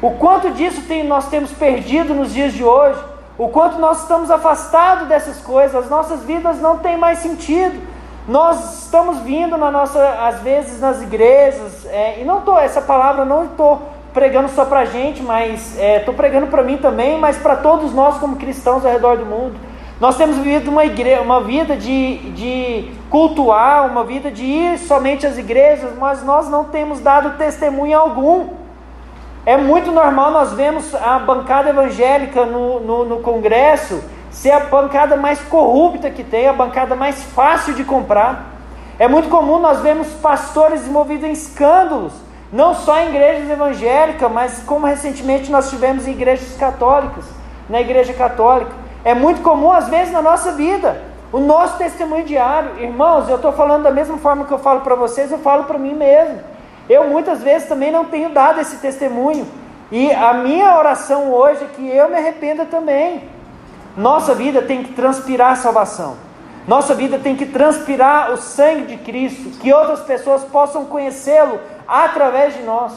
[0.02, 3.00] O quanto disso tem, nós temos perdido nos dias de hoje.
[3.38, 5.76] O quanto nós estamos afastados dessas coisas.
[5.76, 7.80] As nossas vidas não têm mais sentido.
[8.28, 13.26] Nós estamos vindo na nossa, às vezes nas igrejas, é, e não tô essa palavra
[13.26, 13.82] não estou
[14.13, 18.17] pregando só para gente, mas estou é, pregando para mim também, mas para todos nós
[18.17, 19.56] como cristãos ao redor do mundo.
[20.02, 25.28] Nós temos vivido uma, igreja, uma vida de, de cultuar, uma vida de ir somente
[25.28, 28.48] às igrejas, mas nós não temos dado testemunho algum.
[29.46, 35.16] É muito normal nós vemos a bancada evangélica no, no, no Congresso ser a bancada
[35.16, 38.56] mais corrupta que tem, a bancada mais fácil de comprar.
[38.98, 42.14] É muito comum nós vemos pastores envolvidos em escândalos,
[42.52, 47.26] não só em igrejas evangélicas, mas como recentemente nós tivemos em igrejas católicas,
[47.70, 48.82] na igreja católica.
[49.04, 51.02] É muito comum, às vezes, na nossa vida.
[51.32, 54.96] O nosso testemunho diário, irmãos, eu estou falando da mesma forma que eu falo para
[54.96, 56.40] vocês, eu falo para mim mesmo.
[56.90, 59.48] Eu muitas vezes também não tenho dado esse testemunho.
[59.92, 63.30] E a minha oração hoje é que eu me arrependa também.
[63.96, 66.16] Nossa vida tem que transpirar salvação.
[66.68, 72.54] Nossa vida tem que transpirar o sangue de Cristo, que outras pessoas possam conhecê-lo através
[72.56, 72.94] de nós.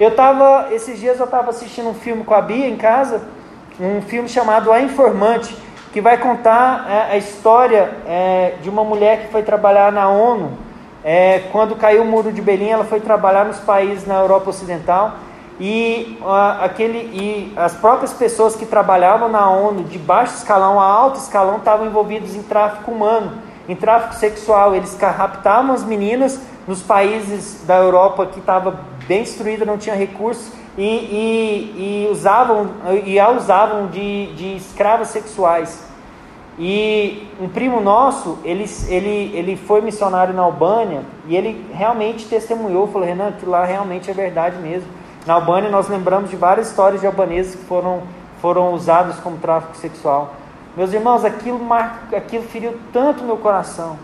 [0.00, 3.22] Eu estava, esses dias eu estava assistindo um filme com a Bia em casa,
[3.80, 5.56] um filme chamado A Informante,
[5.92, 10.52] que vai contar é, a história é, de uma mulher que foi trabalhar na ONU.
[11.04, 15.16] É, quando caiu o muro de Berlim, ela foi trabalhar nos países na Europa Ocidental
[15.60, 20.84] e, a, aquele, e as próprias pessoas que trabalhavam na ONU, de baixo escalão a
[20.84, 23.32] alto escalão, estavam envolvidos em tráfico humano,
[23.68, 24.74] em tráfico sexual.
[24.74, 30.61] Eles raptavam as meninas nos países da Europa que estava bem destruída, não tinha recursos
[30.76, 32.70] e, e, e usavam
[33.04, 35.90] e a usavam de, de escravas sexuais.
[36.58, 42.86] E um primo nosso, ele, ele, ele foi missionário na Albânia e ele realmente testemunhou,
[42.88, 44.88] falou, Renan, que lá realmente é verdade mesmo.
[45.26, 48.02] Na Albânia nós lembramos de várias histórias de albaneses que foram,
[48.40, 50.34] foram usados como tráfico sexual.
[50.76, 53.98] Meus irmãos, aquilo, mar, aquilo feriu tanto meu coração.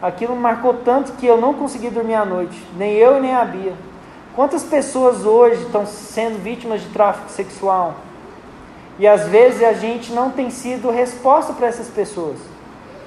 [0.00, 3.44] Aquilo marcou tanto que eu não consegui dormir à noite, nem eu e nem a
[3.44, 3.72] Bia.
[4.34, 7.96] Quantas pessoas hoje estão sendo vítimas de tráfico sexual?
[8.98, 12.38] E às vezes a gente não tem sido resposta para essas pessoas.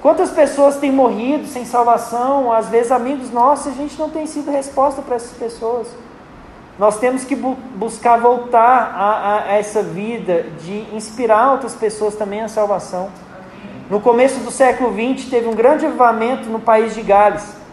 [0.00, 2.52] Quantas pessoas têm morrido sem salvação?
[2.52, 5.88] Às vezes amigos nossos, a gente não tem sido resposta para essas pessoas.
[6.78, 12.14] Nós temos que bu buscar voltar a, a, a, essa vida de inspirar outras pessoas
[12.14, 13.08] também à salvação.
[13.90, 17.65] No começo do século XX teve um grande avivamento no país de Gales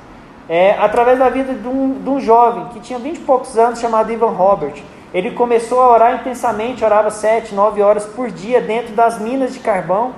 [0.50, 3.80] é, através da vida de um, de um jovem que tinha vinte e poucos anos,
[3.80, 4.82] chamado Ivan Robert.
[5.14, 9.60] Ele começou a orar intensamente, orava sete, nove horas por dia dentro das minas de
[9.60, 10.12] carvão.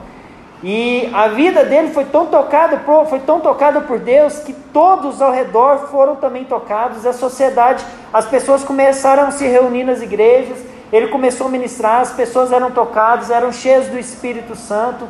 [0.63, 5.21] E a vida dele foi tão tocada por, foi tão tocada por Deus que todos
[5.21, 7.05] ao redor foram também tocados.
[7.05, 10.57] A sociedade, as pessoas começaram a se reunir nas igrejas.
[10.93, 15.05] Ele começou a ministrar, as pessoas eram tocadas, eram cheias do Espírito Santo.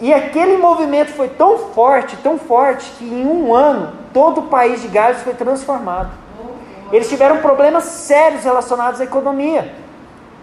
[0.00, 4.82] E aquele movimento foi tão forte, tão forte, que em um ano todo o país
[4.82, 6.10] de Gales foi transformado.
[6.92, 9.74] Eles tiveram problemas sérios relacionados à economia,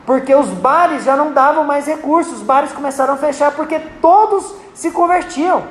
[0.05, 4.53] porque os bares já não davam mais recursos, os bares começaram a fechar porque todos
[4.73, 5.63] se convertiam.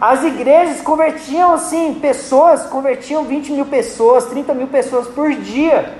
[0.00, 5.94] As igrejas convertiam assim, pessoas, convertiam 20 mil pessoas, 30 mil pessoas por dia.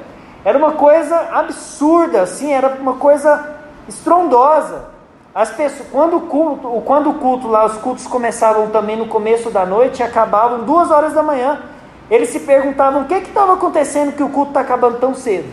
[0.45, 3.57] Era uma coisa absurda, assim, era uma coisa
[3.89, 4.94] estrondosa.
[5.35, 9.51] As pessoas, quando o culto, quando o culto lá, os cultos começavam também no começo
[9.51, 11.61] da noite e acabavam duas horas da manhã.
[12.09, 15.49] Eles se perguntavam o que estava acontecendo que o culto está acabando tão cedo.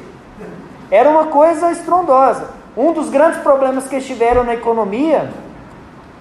[0.92, 2.50] Era uma coisa estrondosa.
[2.78, 5.32] Um dos grandes problemas que estiveram na economia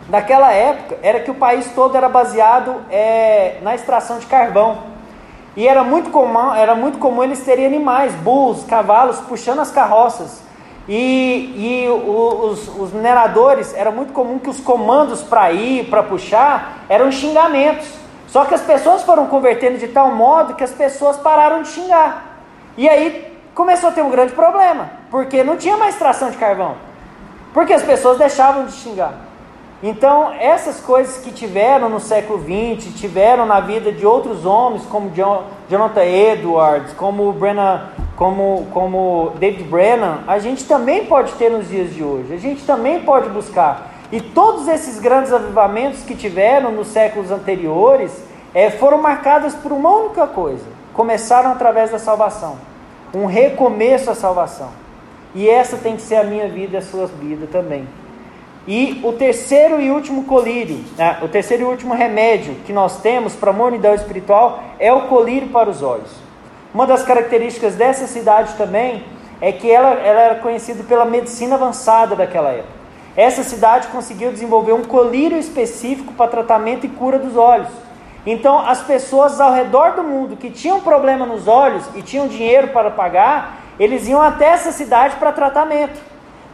[0.08, 4.78] naquela época era que o país todo era baseado é, na extração de carvão.
[5.54, 10.48] E era muito comum, era muito comum eles terem animais, burros, cavalos, puxando as carroças.
[10.88, 16.84] E, e os, os mineradores, era muito comum que os comandos para ir, para puxar,
[16.88, 17.88] eram xingamentos.
[18.26, 22.38] Só que as pessoas foram convertendo de tal modo que as pessoas pararam de xingar.
[22.76, 26.76] E aí começou a ter um grande problema, porque não tinha mais tração de carvão.
[27.52, 29.14] Porque as pessoas deixavam de xingar.
[29.82, 35.08] Então, essas coisas que tiveram no século XX, tiveram na vida de outros homens, como
[35.10, 37.88] John, Jonathan Edwards, como, Brennan,
[38.20, 42.62] como, como David Brennan, a gente também pode ter nos dias de hoje, a gente
[42.66, 43.94] também pode buscar.
[44.12, 48.12] E todos esses grandes avivamentos que tiveram nos séculos anteriores
[48.52, 52.58] é, foram marcados por uma única coisa: começaram através da salvação
[53.14, 54.68] um recomeço à salvação.
[55.34, 57.88] E essa tem que ser a minha vida e a sua vida também.
[58.68, 63.34] E o terceiro e último colírio, né, o terceiro e último remédio que nós temos
[63.34, 66.29] para a mornidão espiritual é o colírio para os olhos.
[66.72, 69.04] Uma das características dessa cidade também
[69.40, 72.80] é que ela, ela era conhecida pela medicina avançada daquela época.
[73.16, 77.68] Essa cidade conseguiu desenvolver um colírio específico para tratamento e cura dos olhos.
[78.24, 82.68] Então, as pessoas ao redor do mundo que tinham problema nos olhos e tinham dinheiro
[82.68, 85.98] para pagar, eles iam até essa cidade para tratamento.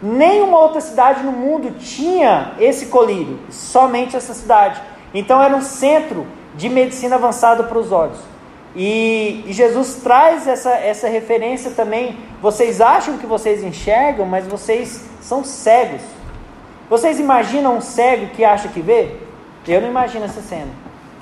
[0.00, 4.80] Nenhuma outra cidade no mundo tinha esse colírio, somente essa cidade.
[5.12, 8.35] Então era um centro de medicina avançada para os olhos.
[8.76, 12.18] E, e, Jesus traz essa, essa referência também.
[12.42, 16.02] Vocês acham que vocês enxergam, mas vocês são cegos.
[16.90, 19.16] Vocês imaginam um cego que acha que vê?
[19.66, 20.70] Eu não imagino essa cena.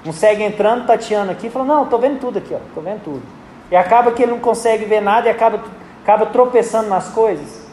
[0.05, 3.23] Um cego entrando, tateando aqui, falando: Não, estou vendo tudo aqui, estou vendo tudo.
[3.71, 5.63] E acaba que ele não consegue ver nada e acaba,
[6.03, 7.65] acaba tropeçando nas coisas.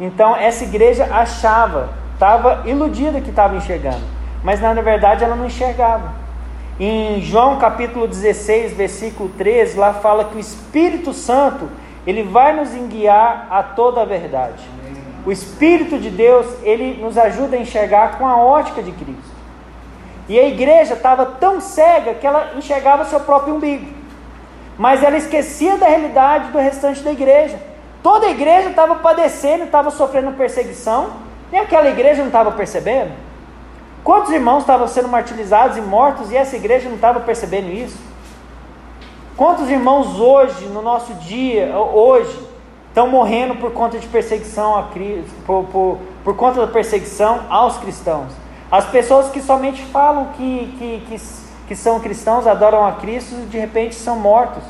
[0.00, 4.02] Então essa igreja achava, estava iludida que estava enxergando,
[4.42, 6.25] mas na verdade ela não enxergava.
[6.78, 11.70] Em João capítulo 16, versículo 13, lá fala que o Espírito Santo,
[12.06, 14.62] ele vai nos guiar a toda a verdade.
[15.24, 19.36] O Espírito de Deus, ele nos ajuda a enxergar com a ótica de Cristo.
[20.28, 23.86] E a igreja estava tão cega que ela enxergava seu próprio umbigo.
[24.76, 27.58] Mas ela esquecia da realidade do restante da igreja.
[28.02, 31.08] Toda a igreja estava padecendo, estava sofrendo perseguição,
[31.50, 33.25] e aquela igreja não estava percebendo?
[34.06, 37.98] Quantos irmãos estavam sendo martirizados e mortos e essa igreja não estava percebendo isso?
[39.36, 42.38] Quantos irmãos hoje, no nosso dia, hoje,
[42.86, 47.78] estão morrendo por conta de perseguição a Cristo, por, por, por conta da perseguição aos
[47.78, 48.32] cristãos?
[48.70, 51.22] As pessoas que somente falam que, que, que,
[51.66, 54.62] que são cristãos, adoram a Cristo, de repente são mortos.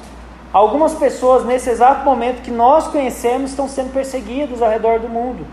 [0.51, 5.47] Algumas pessoas, nesse exato momento que nós conhecemos, estão sendo perseguidas ao redor do mundo.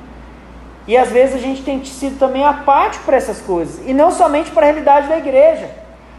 [0.87, 3.87] E às vezes a gente tem sido também apático para essas coisas.
[3.87, 5.69] E não somente para a realidade da igreja.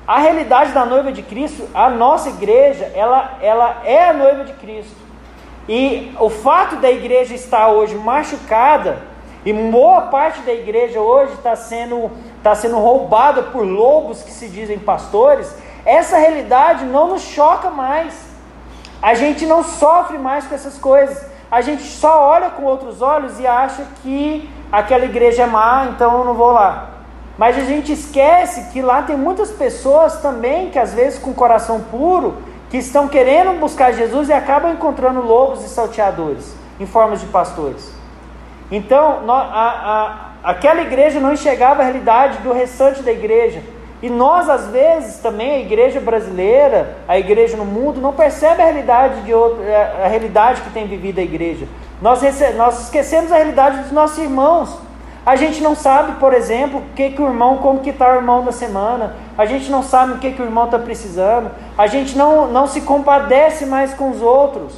[0.07, 4.53] A realidade da noiva de Cristo, a nossa igreja, ela, ela é a noiva de
[4.55, 4.97] Cristo.
[5.69, 8.99] E o fato da igreja estar hoje machucada,
[9.47, 14.49] e boa parte da igreja hoje está sendo, está sendo roubada por lobos que se
[14.49, 15.55] dizem pastores,
[15.85, 18.15] essa realidade não nos choca mais.
[19.03, 21.34] A gente não sofre mais com essas coisas.
[21.51, 26.19] A gente só olha com outros olhos e acha que aquela igreja é má, então
[26.19, 26.91] eu não vou lá.
[27.37, 31.81] Mas a gente esquece que lá tem muitas pessoas também que às vezes com coração
[31.81, 32.37] puro,
[32.71, 37.93] que estão querendo buscar Jesus e acabam encontrando lobos e salteadores em formas de pastores.
[38.71, 43.63] Então, a, a, aquela igreja não enxergava a realidade do restante da igreja.
[44.05, 48.67] E nós, às vezes, também, a igreja brasileira, a igreja no mundo, não percebe a
[48.67, 51.67] realidade, de outra, é, a realidade que tem vivido a igreja.
[52.03, 52.21] Nós,
[52.55, 54.79] nós esquecemos a realidade dos nossos irmãos.
[55.25, 58.17] A gente não sabe, por exemplo, o que, que o irmão, como que está o
[58.17, 59.17] irmão da semana.
[59.39, 61.51] A gente não sabe o que, que o irmão está precisando.
[61.79, 64.75] A gente não, não se compadece mais com os outros.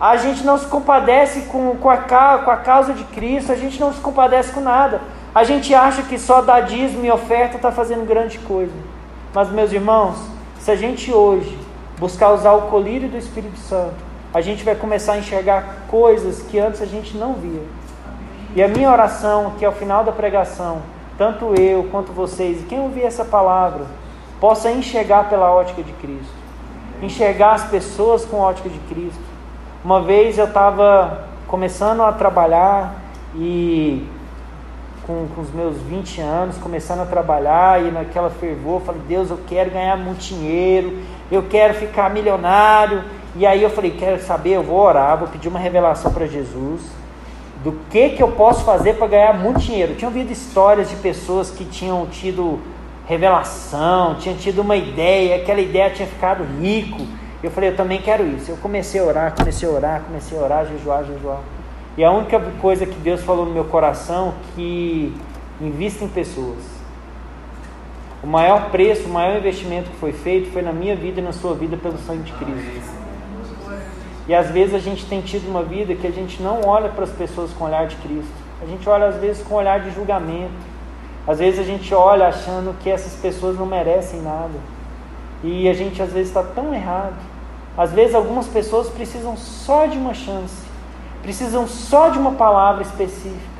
[0.00, 3.80] A gente não se compadece com, com, a, com a causa de Cristo, a gente
[3.80, 5.00] não se compadece com nada.
[5.34, 8.72] A gente acha que só dar dízimo e oferta está fazendo grande coisa.
[9.34, 10.16] Mas, meus irmãos,
[10.60, 11.58] se a gente hoje
[11.98, 13.96] buscar usar o colírio do Espírito Santo,
[14.32, 17.62] a gente vai começar a enxergar coisas que antes a gente não via.
[18.54, 20.82] E a minha oração, que ao final da pregação,
[21.18, 23.86] tanto eu quanto vocês, e quem ouvir essa palavra,
[24.40, 26.32] possa enxergar pela ótica de Cristo,
[27.02, 29.22] enxergar as pessoas com a ótica de Cristo.
[29.84, 32.94] Uma vez eu estava começando a trabalhar
[33.34, 34.06] e
[35.06, 39.38] com, com os meus 20 anos, começando a trabalhar e naquela fervor, falei, Deus, eu
[39.46, 40.98] quero ganhar muito dinheiro,
[41.30, 43.04] eu quero ficar milionário.
[43.36, 46.82] E aí eu falei, quero saber, eu vou orar, vou pedir uma revelação para Jesus
[47.64, 49.92] do que, que eu posso fazer para ganhar muito dinheiro.
[49.92, 52.60] Eu tinha ouvido histórias de pessoas que tinham tido
[53.06, 57.06] revelação, tinham tido uma ideia, aquela ideia tinha ficado rico.
[57.42, 58.50] Eu falei, eu também quero isso.
[58.50, 61.40] Eu comecei a orar, comecei a orar, comecei a orar, jejuar, jejuar.
[61.96, 65.14] E a única coisa que Deus falou no meu coração que
[65.60, 66.58] invista em pessoas.
[68.22, 71.32] O maior preço, o maior investimento que foi feito foi na minha vida e na
[71.32, 73.04] sua vida pelo sangue de Cristo.
[74.26, 77.04] E às vezes a gente tem tido uma vida que a gente não olha para
[77.04, 78.32] as pessoas com o olhar de Cristo.
[78.62, 80.74] A gente olha às vezes com o olhar de julgamento.
[81.26, 84.58] Às vezes a gente olha achando que essas pessoas não merecem nada.
[85.42, 87.16] E a gente às vezes está tão errado.
[87.76, 90.64] Às vezes algumas pessoas precisam só de uma chance,
[91.24, 93.54] precisam só de uma palavra específica.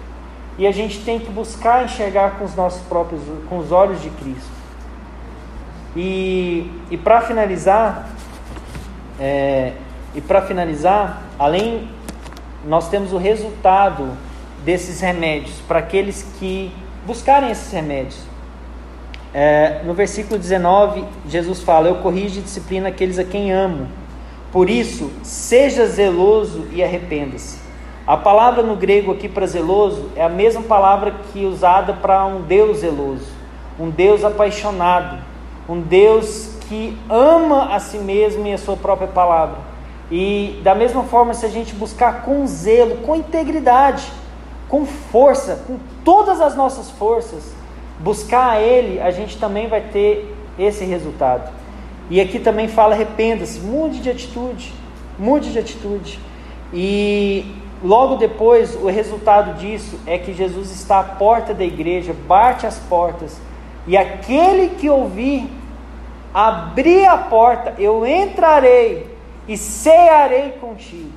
[0.56, 4.10] E a gente tem que buscar enxergar com os nossos próprios, com os olhos de
[4.10, 4.52] Cristo.
[5.96, 8.08] E, e para finalizar,
[9.18, 9.72] é,
[10.14, 11.88] e para finalizar, além,
[12.66, 14.10] nós temos o resultado
[14.64, 16.70] desses remédios para aqueles que
[17.06, 18.18] buscarem esses remédios.
[19.32, 23.88] É, no versículo 19, Jesus fala: Eu corrijo e disciplino aqueles a quem amo.
[24.55, 27.59] Por isso, seja zeloso e arrependa-se.
[28.07, 32.42] A palavra no grego aqui para zeloso é a mesma palavra que usada para um
[32.42, 33.26] Deus zeloso,
[33.80, 35.18] um Deus apaixonado,
[35.68, 39.57] um Deus que ama a si mesmo e a sua própria palavra.
[40.09, 44.07] E da mesma forma, se a gente buscar com zelo, com integridade,
[44.68, 47.52] com força, com todas as nossas forças,
[47.98, 51.63] buscar a Ele, a gente também vai ter esse resultado.
[52.11, 54.72] E aqui também fala: arrependa-se, mude de atitude,
[55.18, 56.18] mude de atitude.
[56.72, 57.44] E
[57.82, 62.78] logo depois, o resultado disso é que Jesus está à porta da igreja, bate as
[62.78, 63.40] portas,
[63.86, 65.48] e aquele que ouvir,
[66.32, 69.14] abrir a porta, eu entrarei
[69.46, 71.12] e cearei contigo.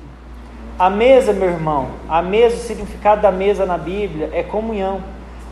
[0.78, 5.02] A mesa, meu irmão, a mesa, o significado da mesa na Bíblia é comunhão.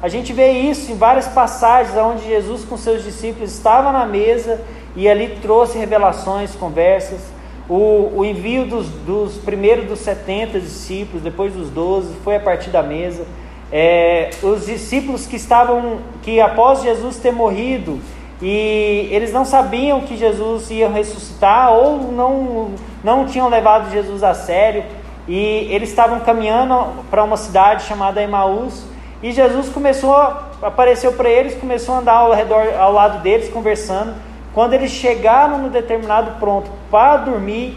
[0.01, 4.61] A gente vê isso em várias passagens onde Jesus com seus discípulos estava na mesa
[4.97, 7.21] e ali trouxe revelações, conversas.
[7.69, 12.71] O, o envio dos, dos primeiros dos 70 discípulos, depois dos 12, foi a partir
[12.71, 13.27] da mesa.
[13.71, 18.01] É, os discípulos que estavam, que após Jesus ter morrido,
[18.41, 22.71] e eles não sabiam que Jesus ia ressuscitar ou não,
[23.03, 24.85] não tinham levado Jesus a sério
[25.27, 28.85] e eles estavam caminhando para uma cidade chamada Emaús
[29.23, 30.15] e Jesus começou
[30.63, 34.15] apareceu para eles começou a andar ao redor ao lado deles conversando
[34.57, 37.77] quando eles chegaram no determinado ponto para dormir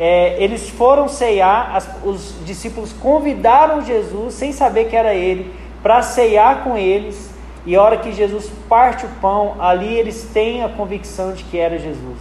[0.00, 6.00] é, eles foram ceiar as, os discípulos convidaram Jesus sem saber que era ele para
[6.00, 7.34] ceiar com eles
[7.66, 11.58] e a hora que Jesus parte o pão, ali eles têm a convicção de que
[11.58, 12.18] era Jesus.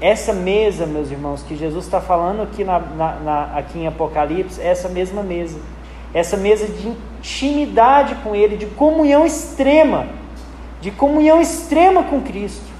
[0.00, 4.60] Essa mesa, meus irmãos, que Jesus está falando aqui, na, na, na, aqui em Apocalipse,
[4.60, 5.60] é essa mesma mesa.
[6.14, 10.06] Essa mesa de intimidade com Ele, de comunhão extrema,
[10.80, 12.71] de comunhão extrema com Cristo.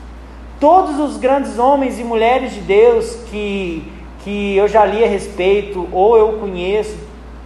[0.63, 3.83] Todos os grandes homens e mulheres de Deus que,
[4.23, 6.97] que eu já li a respeito, ou eu conheço,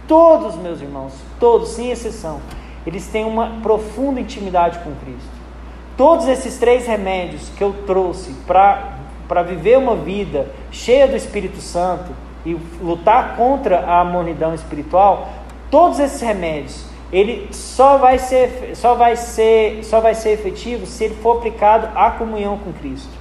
[0.07, 2.39] todos, meus irmãos, todos, sem exceção,
[2.85, 5.31] eles têm uma profunda intimidade com Cristo.
[5.97, 12.11] Todos esses três remédios que eu trouxe para viver uma vida cheia do Espírito Santo
[12.45, 15.27] e lutar contra a mornidão espiritual,
[15.71, 21.05] todos esses remédios, ele só vai ser, só vai ser, só vai ser efetivo se
[21.05, 23.11] ele for aplicado à comunhão com Cristo.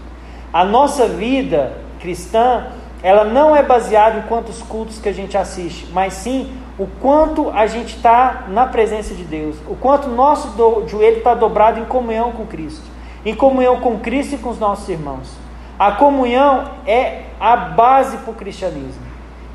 [0.52, 2.66] A nossa vida cristã,
[3.02, 7.50] ela não é baseada em quantos cultos que a gente assiste, mas sim o quanto
[7.50, 11.84] a gente está na presença de Deus, o quanto nosso do, joelho está dobrado em
[11.84, 12.84] comunhão com Cristo,
[13.24, 15.30] em comunhão com Cristo e com os nossos irmãos.
[15.78, 19.02] A comunhão é a base para o cristianismo.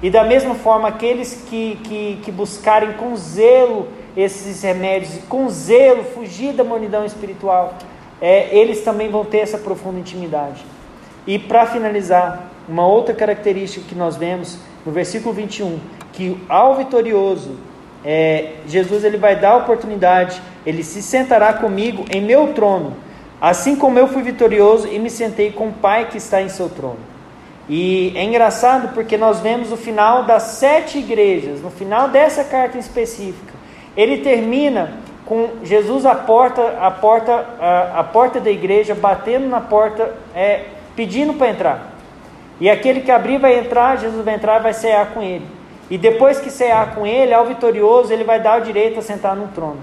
[0.04, 6.04] E da mesma forma, aqueles que, que, que buscarem com zelo esses remédios, com zelo
[6.04, 7.76] fugir da monidão espiritual,
[8.22, 10.64] é, eles também vão ter essa profunda intimidade.
[11.26, 15.80] E para finalizar, uma outra característica que nós vemos no versículo 21,
[16.14, 17.58] que ao vitorioso,
[18.04, 22.96] é, Jesus ele vai dar a oportunidade, ele se sentará comigo em meu trono,
[23.40, 26.70] assim como eu fui vitorioso e me sentei com o Pai que está em seu
[26.70, 27.00] trono.
[27.70, 32.78] E é engraçado porque nós vemos o final das sete igrejas, no final dessa carta
[32.78, 33.51] em específica,
[33.96, 34.94] ele termina
[35.26, 40.66] com Jesus à porta, a porta, a, a porta da igreja, batendo na porta, é,
[40.96, 41.94] pedindo para entrar.
[42.60, 45.46] E aquele que abrir vai entrar, Jesus vai entrar e vai cear com ele.
[45.90, 49.36] E depois que cear com ele, ao vitorioso, ele vai dar o direito a sentar
[49.36, 49.80] no trono.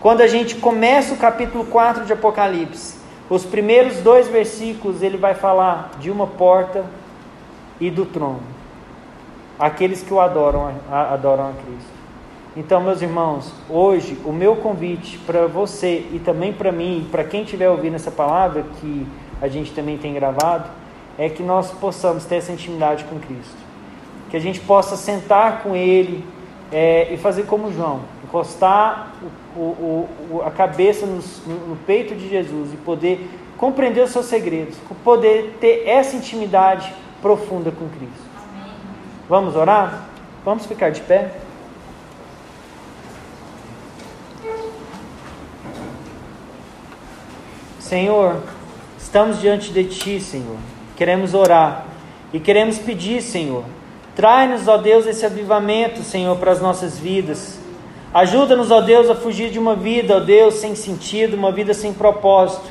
[0.00, 2.98] Quando a gente começa o capítulo 4 de Apocalipse,
[3.28, 6.84] os primeiros dois versículos ele vai falar de uma porta
[7.80, 8.42] e do trono.
[9.58, 11.90] Aqueles que o adoram, adoram a Cristo.
[12.56, 17.42] Então, meus irmãos, hoje o meu convite para você e também para mim, para quem
[17.42, 19.06] estiver ouvindo essa palavra que
[19.40, 20.68] a gente também tem gravado,
[21.18, 23.56] é que nós possamos ter essa intimidade com Cristo.
[24.30, 26.24] Que a gente possa sentar com Ele
[26.72, 29.12] é, e fazer como João, encostar
[29.54, 31.20] o, o, o, a cabeça no,
[31.68, 37.70] no peito de Jesus e poder compreender os seus segredos, poder ter essa intimidade profunda
[37.70, 38.28] com Cristo.
[39.28, 40.06] Vamos orar?
[40.44, 41.32] Vamos ficar de pé?
[47.88, 48.42] Senhor,
[48.98, 50.58] estamos diante de Ti, Senhor.
[50.94, 51.86] Queremos orar
[52.34, 53.64] e queremos pedir, Senhor.
[54.14, 57.58] Trai-nos, ó Deus, esse avivamento, Senhor, para as nossas vidas.
[58.12, 61.94] Ajuda-nos, ó Deus, a fugir de uma vida, ó Deus, sem sentido, uma vida sem
[61.94, 62.70] propósito.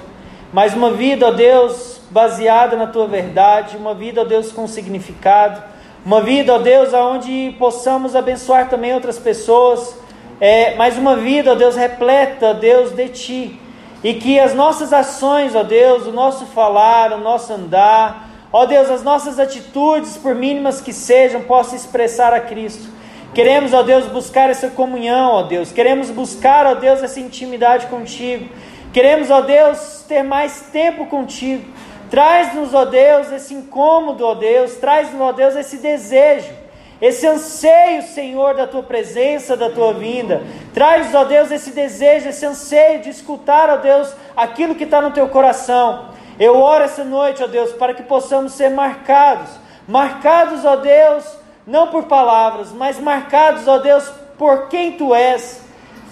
[0.53, 5.63] Mas uma vida, ó Deus, baseada na Tua verdade, uma vida, ó Deus, com significado.
[6.05, 9.97] Uma vida, ó Deus, aonde possamos abençoar também outras pessoas.
[10.39, 13.61] É, mas uma vida, ó Deus, repleta, ó Deus, de Ti
[14.03, 18.89] e que as nossas ações, ó Deus, o nosso falar, o nosso andar, ó Deus,
[18.89, 22.89] as nossas atitudes, por mínimas que sejam, possam expressar a Cristo.
[23.33, 25.71] Queremos, ó Deus, buscar essa comunhão, ó Deus.
[25.71, 28.49] Queremos buscar, ó Deus, essa intimidade contigo.
[28.93, 31.65] Queremos, ó Deus, ter mais tempo contigo.
[32.09, 34.75] Traz-nos, ó Deus, esse incômodo, ó Deus.
[34.75, 36.66] Traz-nos, ó Deus, esse desejo
[37.01, 40.41] esse anseio, Senhor, da tua presença, da tua vinda.
[40.73, 45.11] Traz, ó Deus, esse desejo, esse anseio de escutar, ó Deus, aquilo que está no
[45.11, 46.09] teu coração.
[46.39, 49.49] Eu oro essa noite, ó Deus, para que possamos ser marcados.
[49.87, 51.23] Marcados, ó Deus,
[51.65, 55.61] não por palavras, mas marcados, ó Deus, por quem tu és.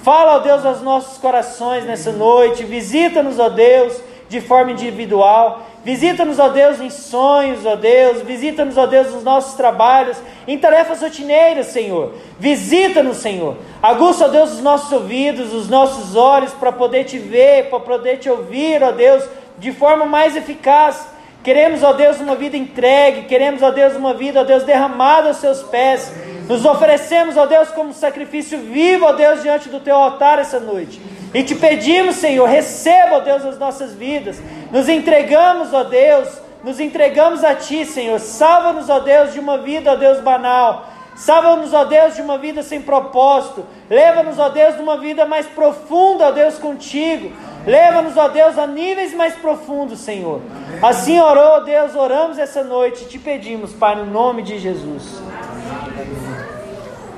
[0.04, 2.64] Fala, ó Deus, aos nossos corações nessa noite.
[2.64, 5.66] Visita-nos, ó Deus, de forma individual.
[5.86, 8.24] Visita-nos, ó Deus, em sonhos, ó Deus.
[8.24, 10.18] Visita-nos, ó Deus, nos nossos trabalhos,
[10.48, 12.14] em tarefas rotineiras, Senhor.
[12.40, 13.56] Visita-nos, Senhor.
[13.84, 18.18] Aguça, ó Deus, os nossos ouvidos, os nossos olhos, para poder te ver, para poder
[18.18, 19.24] te ouvir, ó Deus,
[19.60, 21.08] de forma mais eficaz.
[21.46, 23.28] Queremos, ó Deus, uma vida entregue.
[23.28, 26.12] Queremos, ó Deus, uma vida, ó Deus, derramada aos seus pés.
[26.50, 31.00] Nos oferecemos, ó Deus, como sacrifício vivo, ó Deus, diante do teu altar essa noite.
[31.36, 34.42] E te pedimos, Senhor, receba, ó Deus, as nossas vidas.
[34.72, 36.30] Nos entregamos, ó Deus,
[36.64, 38.20] nos entregamos a Ti, Senhor.
[38.20, 40.95] Salva-nos, ó Deus, de uma vida, ó Deus, banal.
[41.16, 43.66] Salva-nos, ó Deus, de uma vida sem propósito.
[43.90, 47.32] Leva-nos, ó Deus, de uma vida mais profunda, ó Deus, contigo.
[47.66, 50.42] Leva-nos, ó Deus, a níveis mais profundos, Senhor.
[50.82, 55.22] Assim orou, Deus, oramos essa noite e te pedimos, Pai, no nome de Jesus.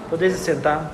[0.10, 0.92] Podeis sentar.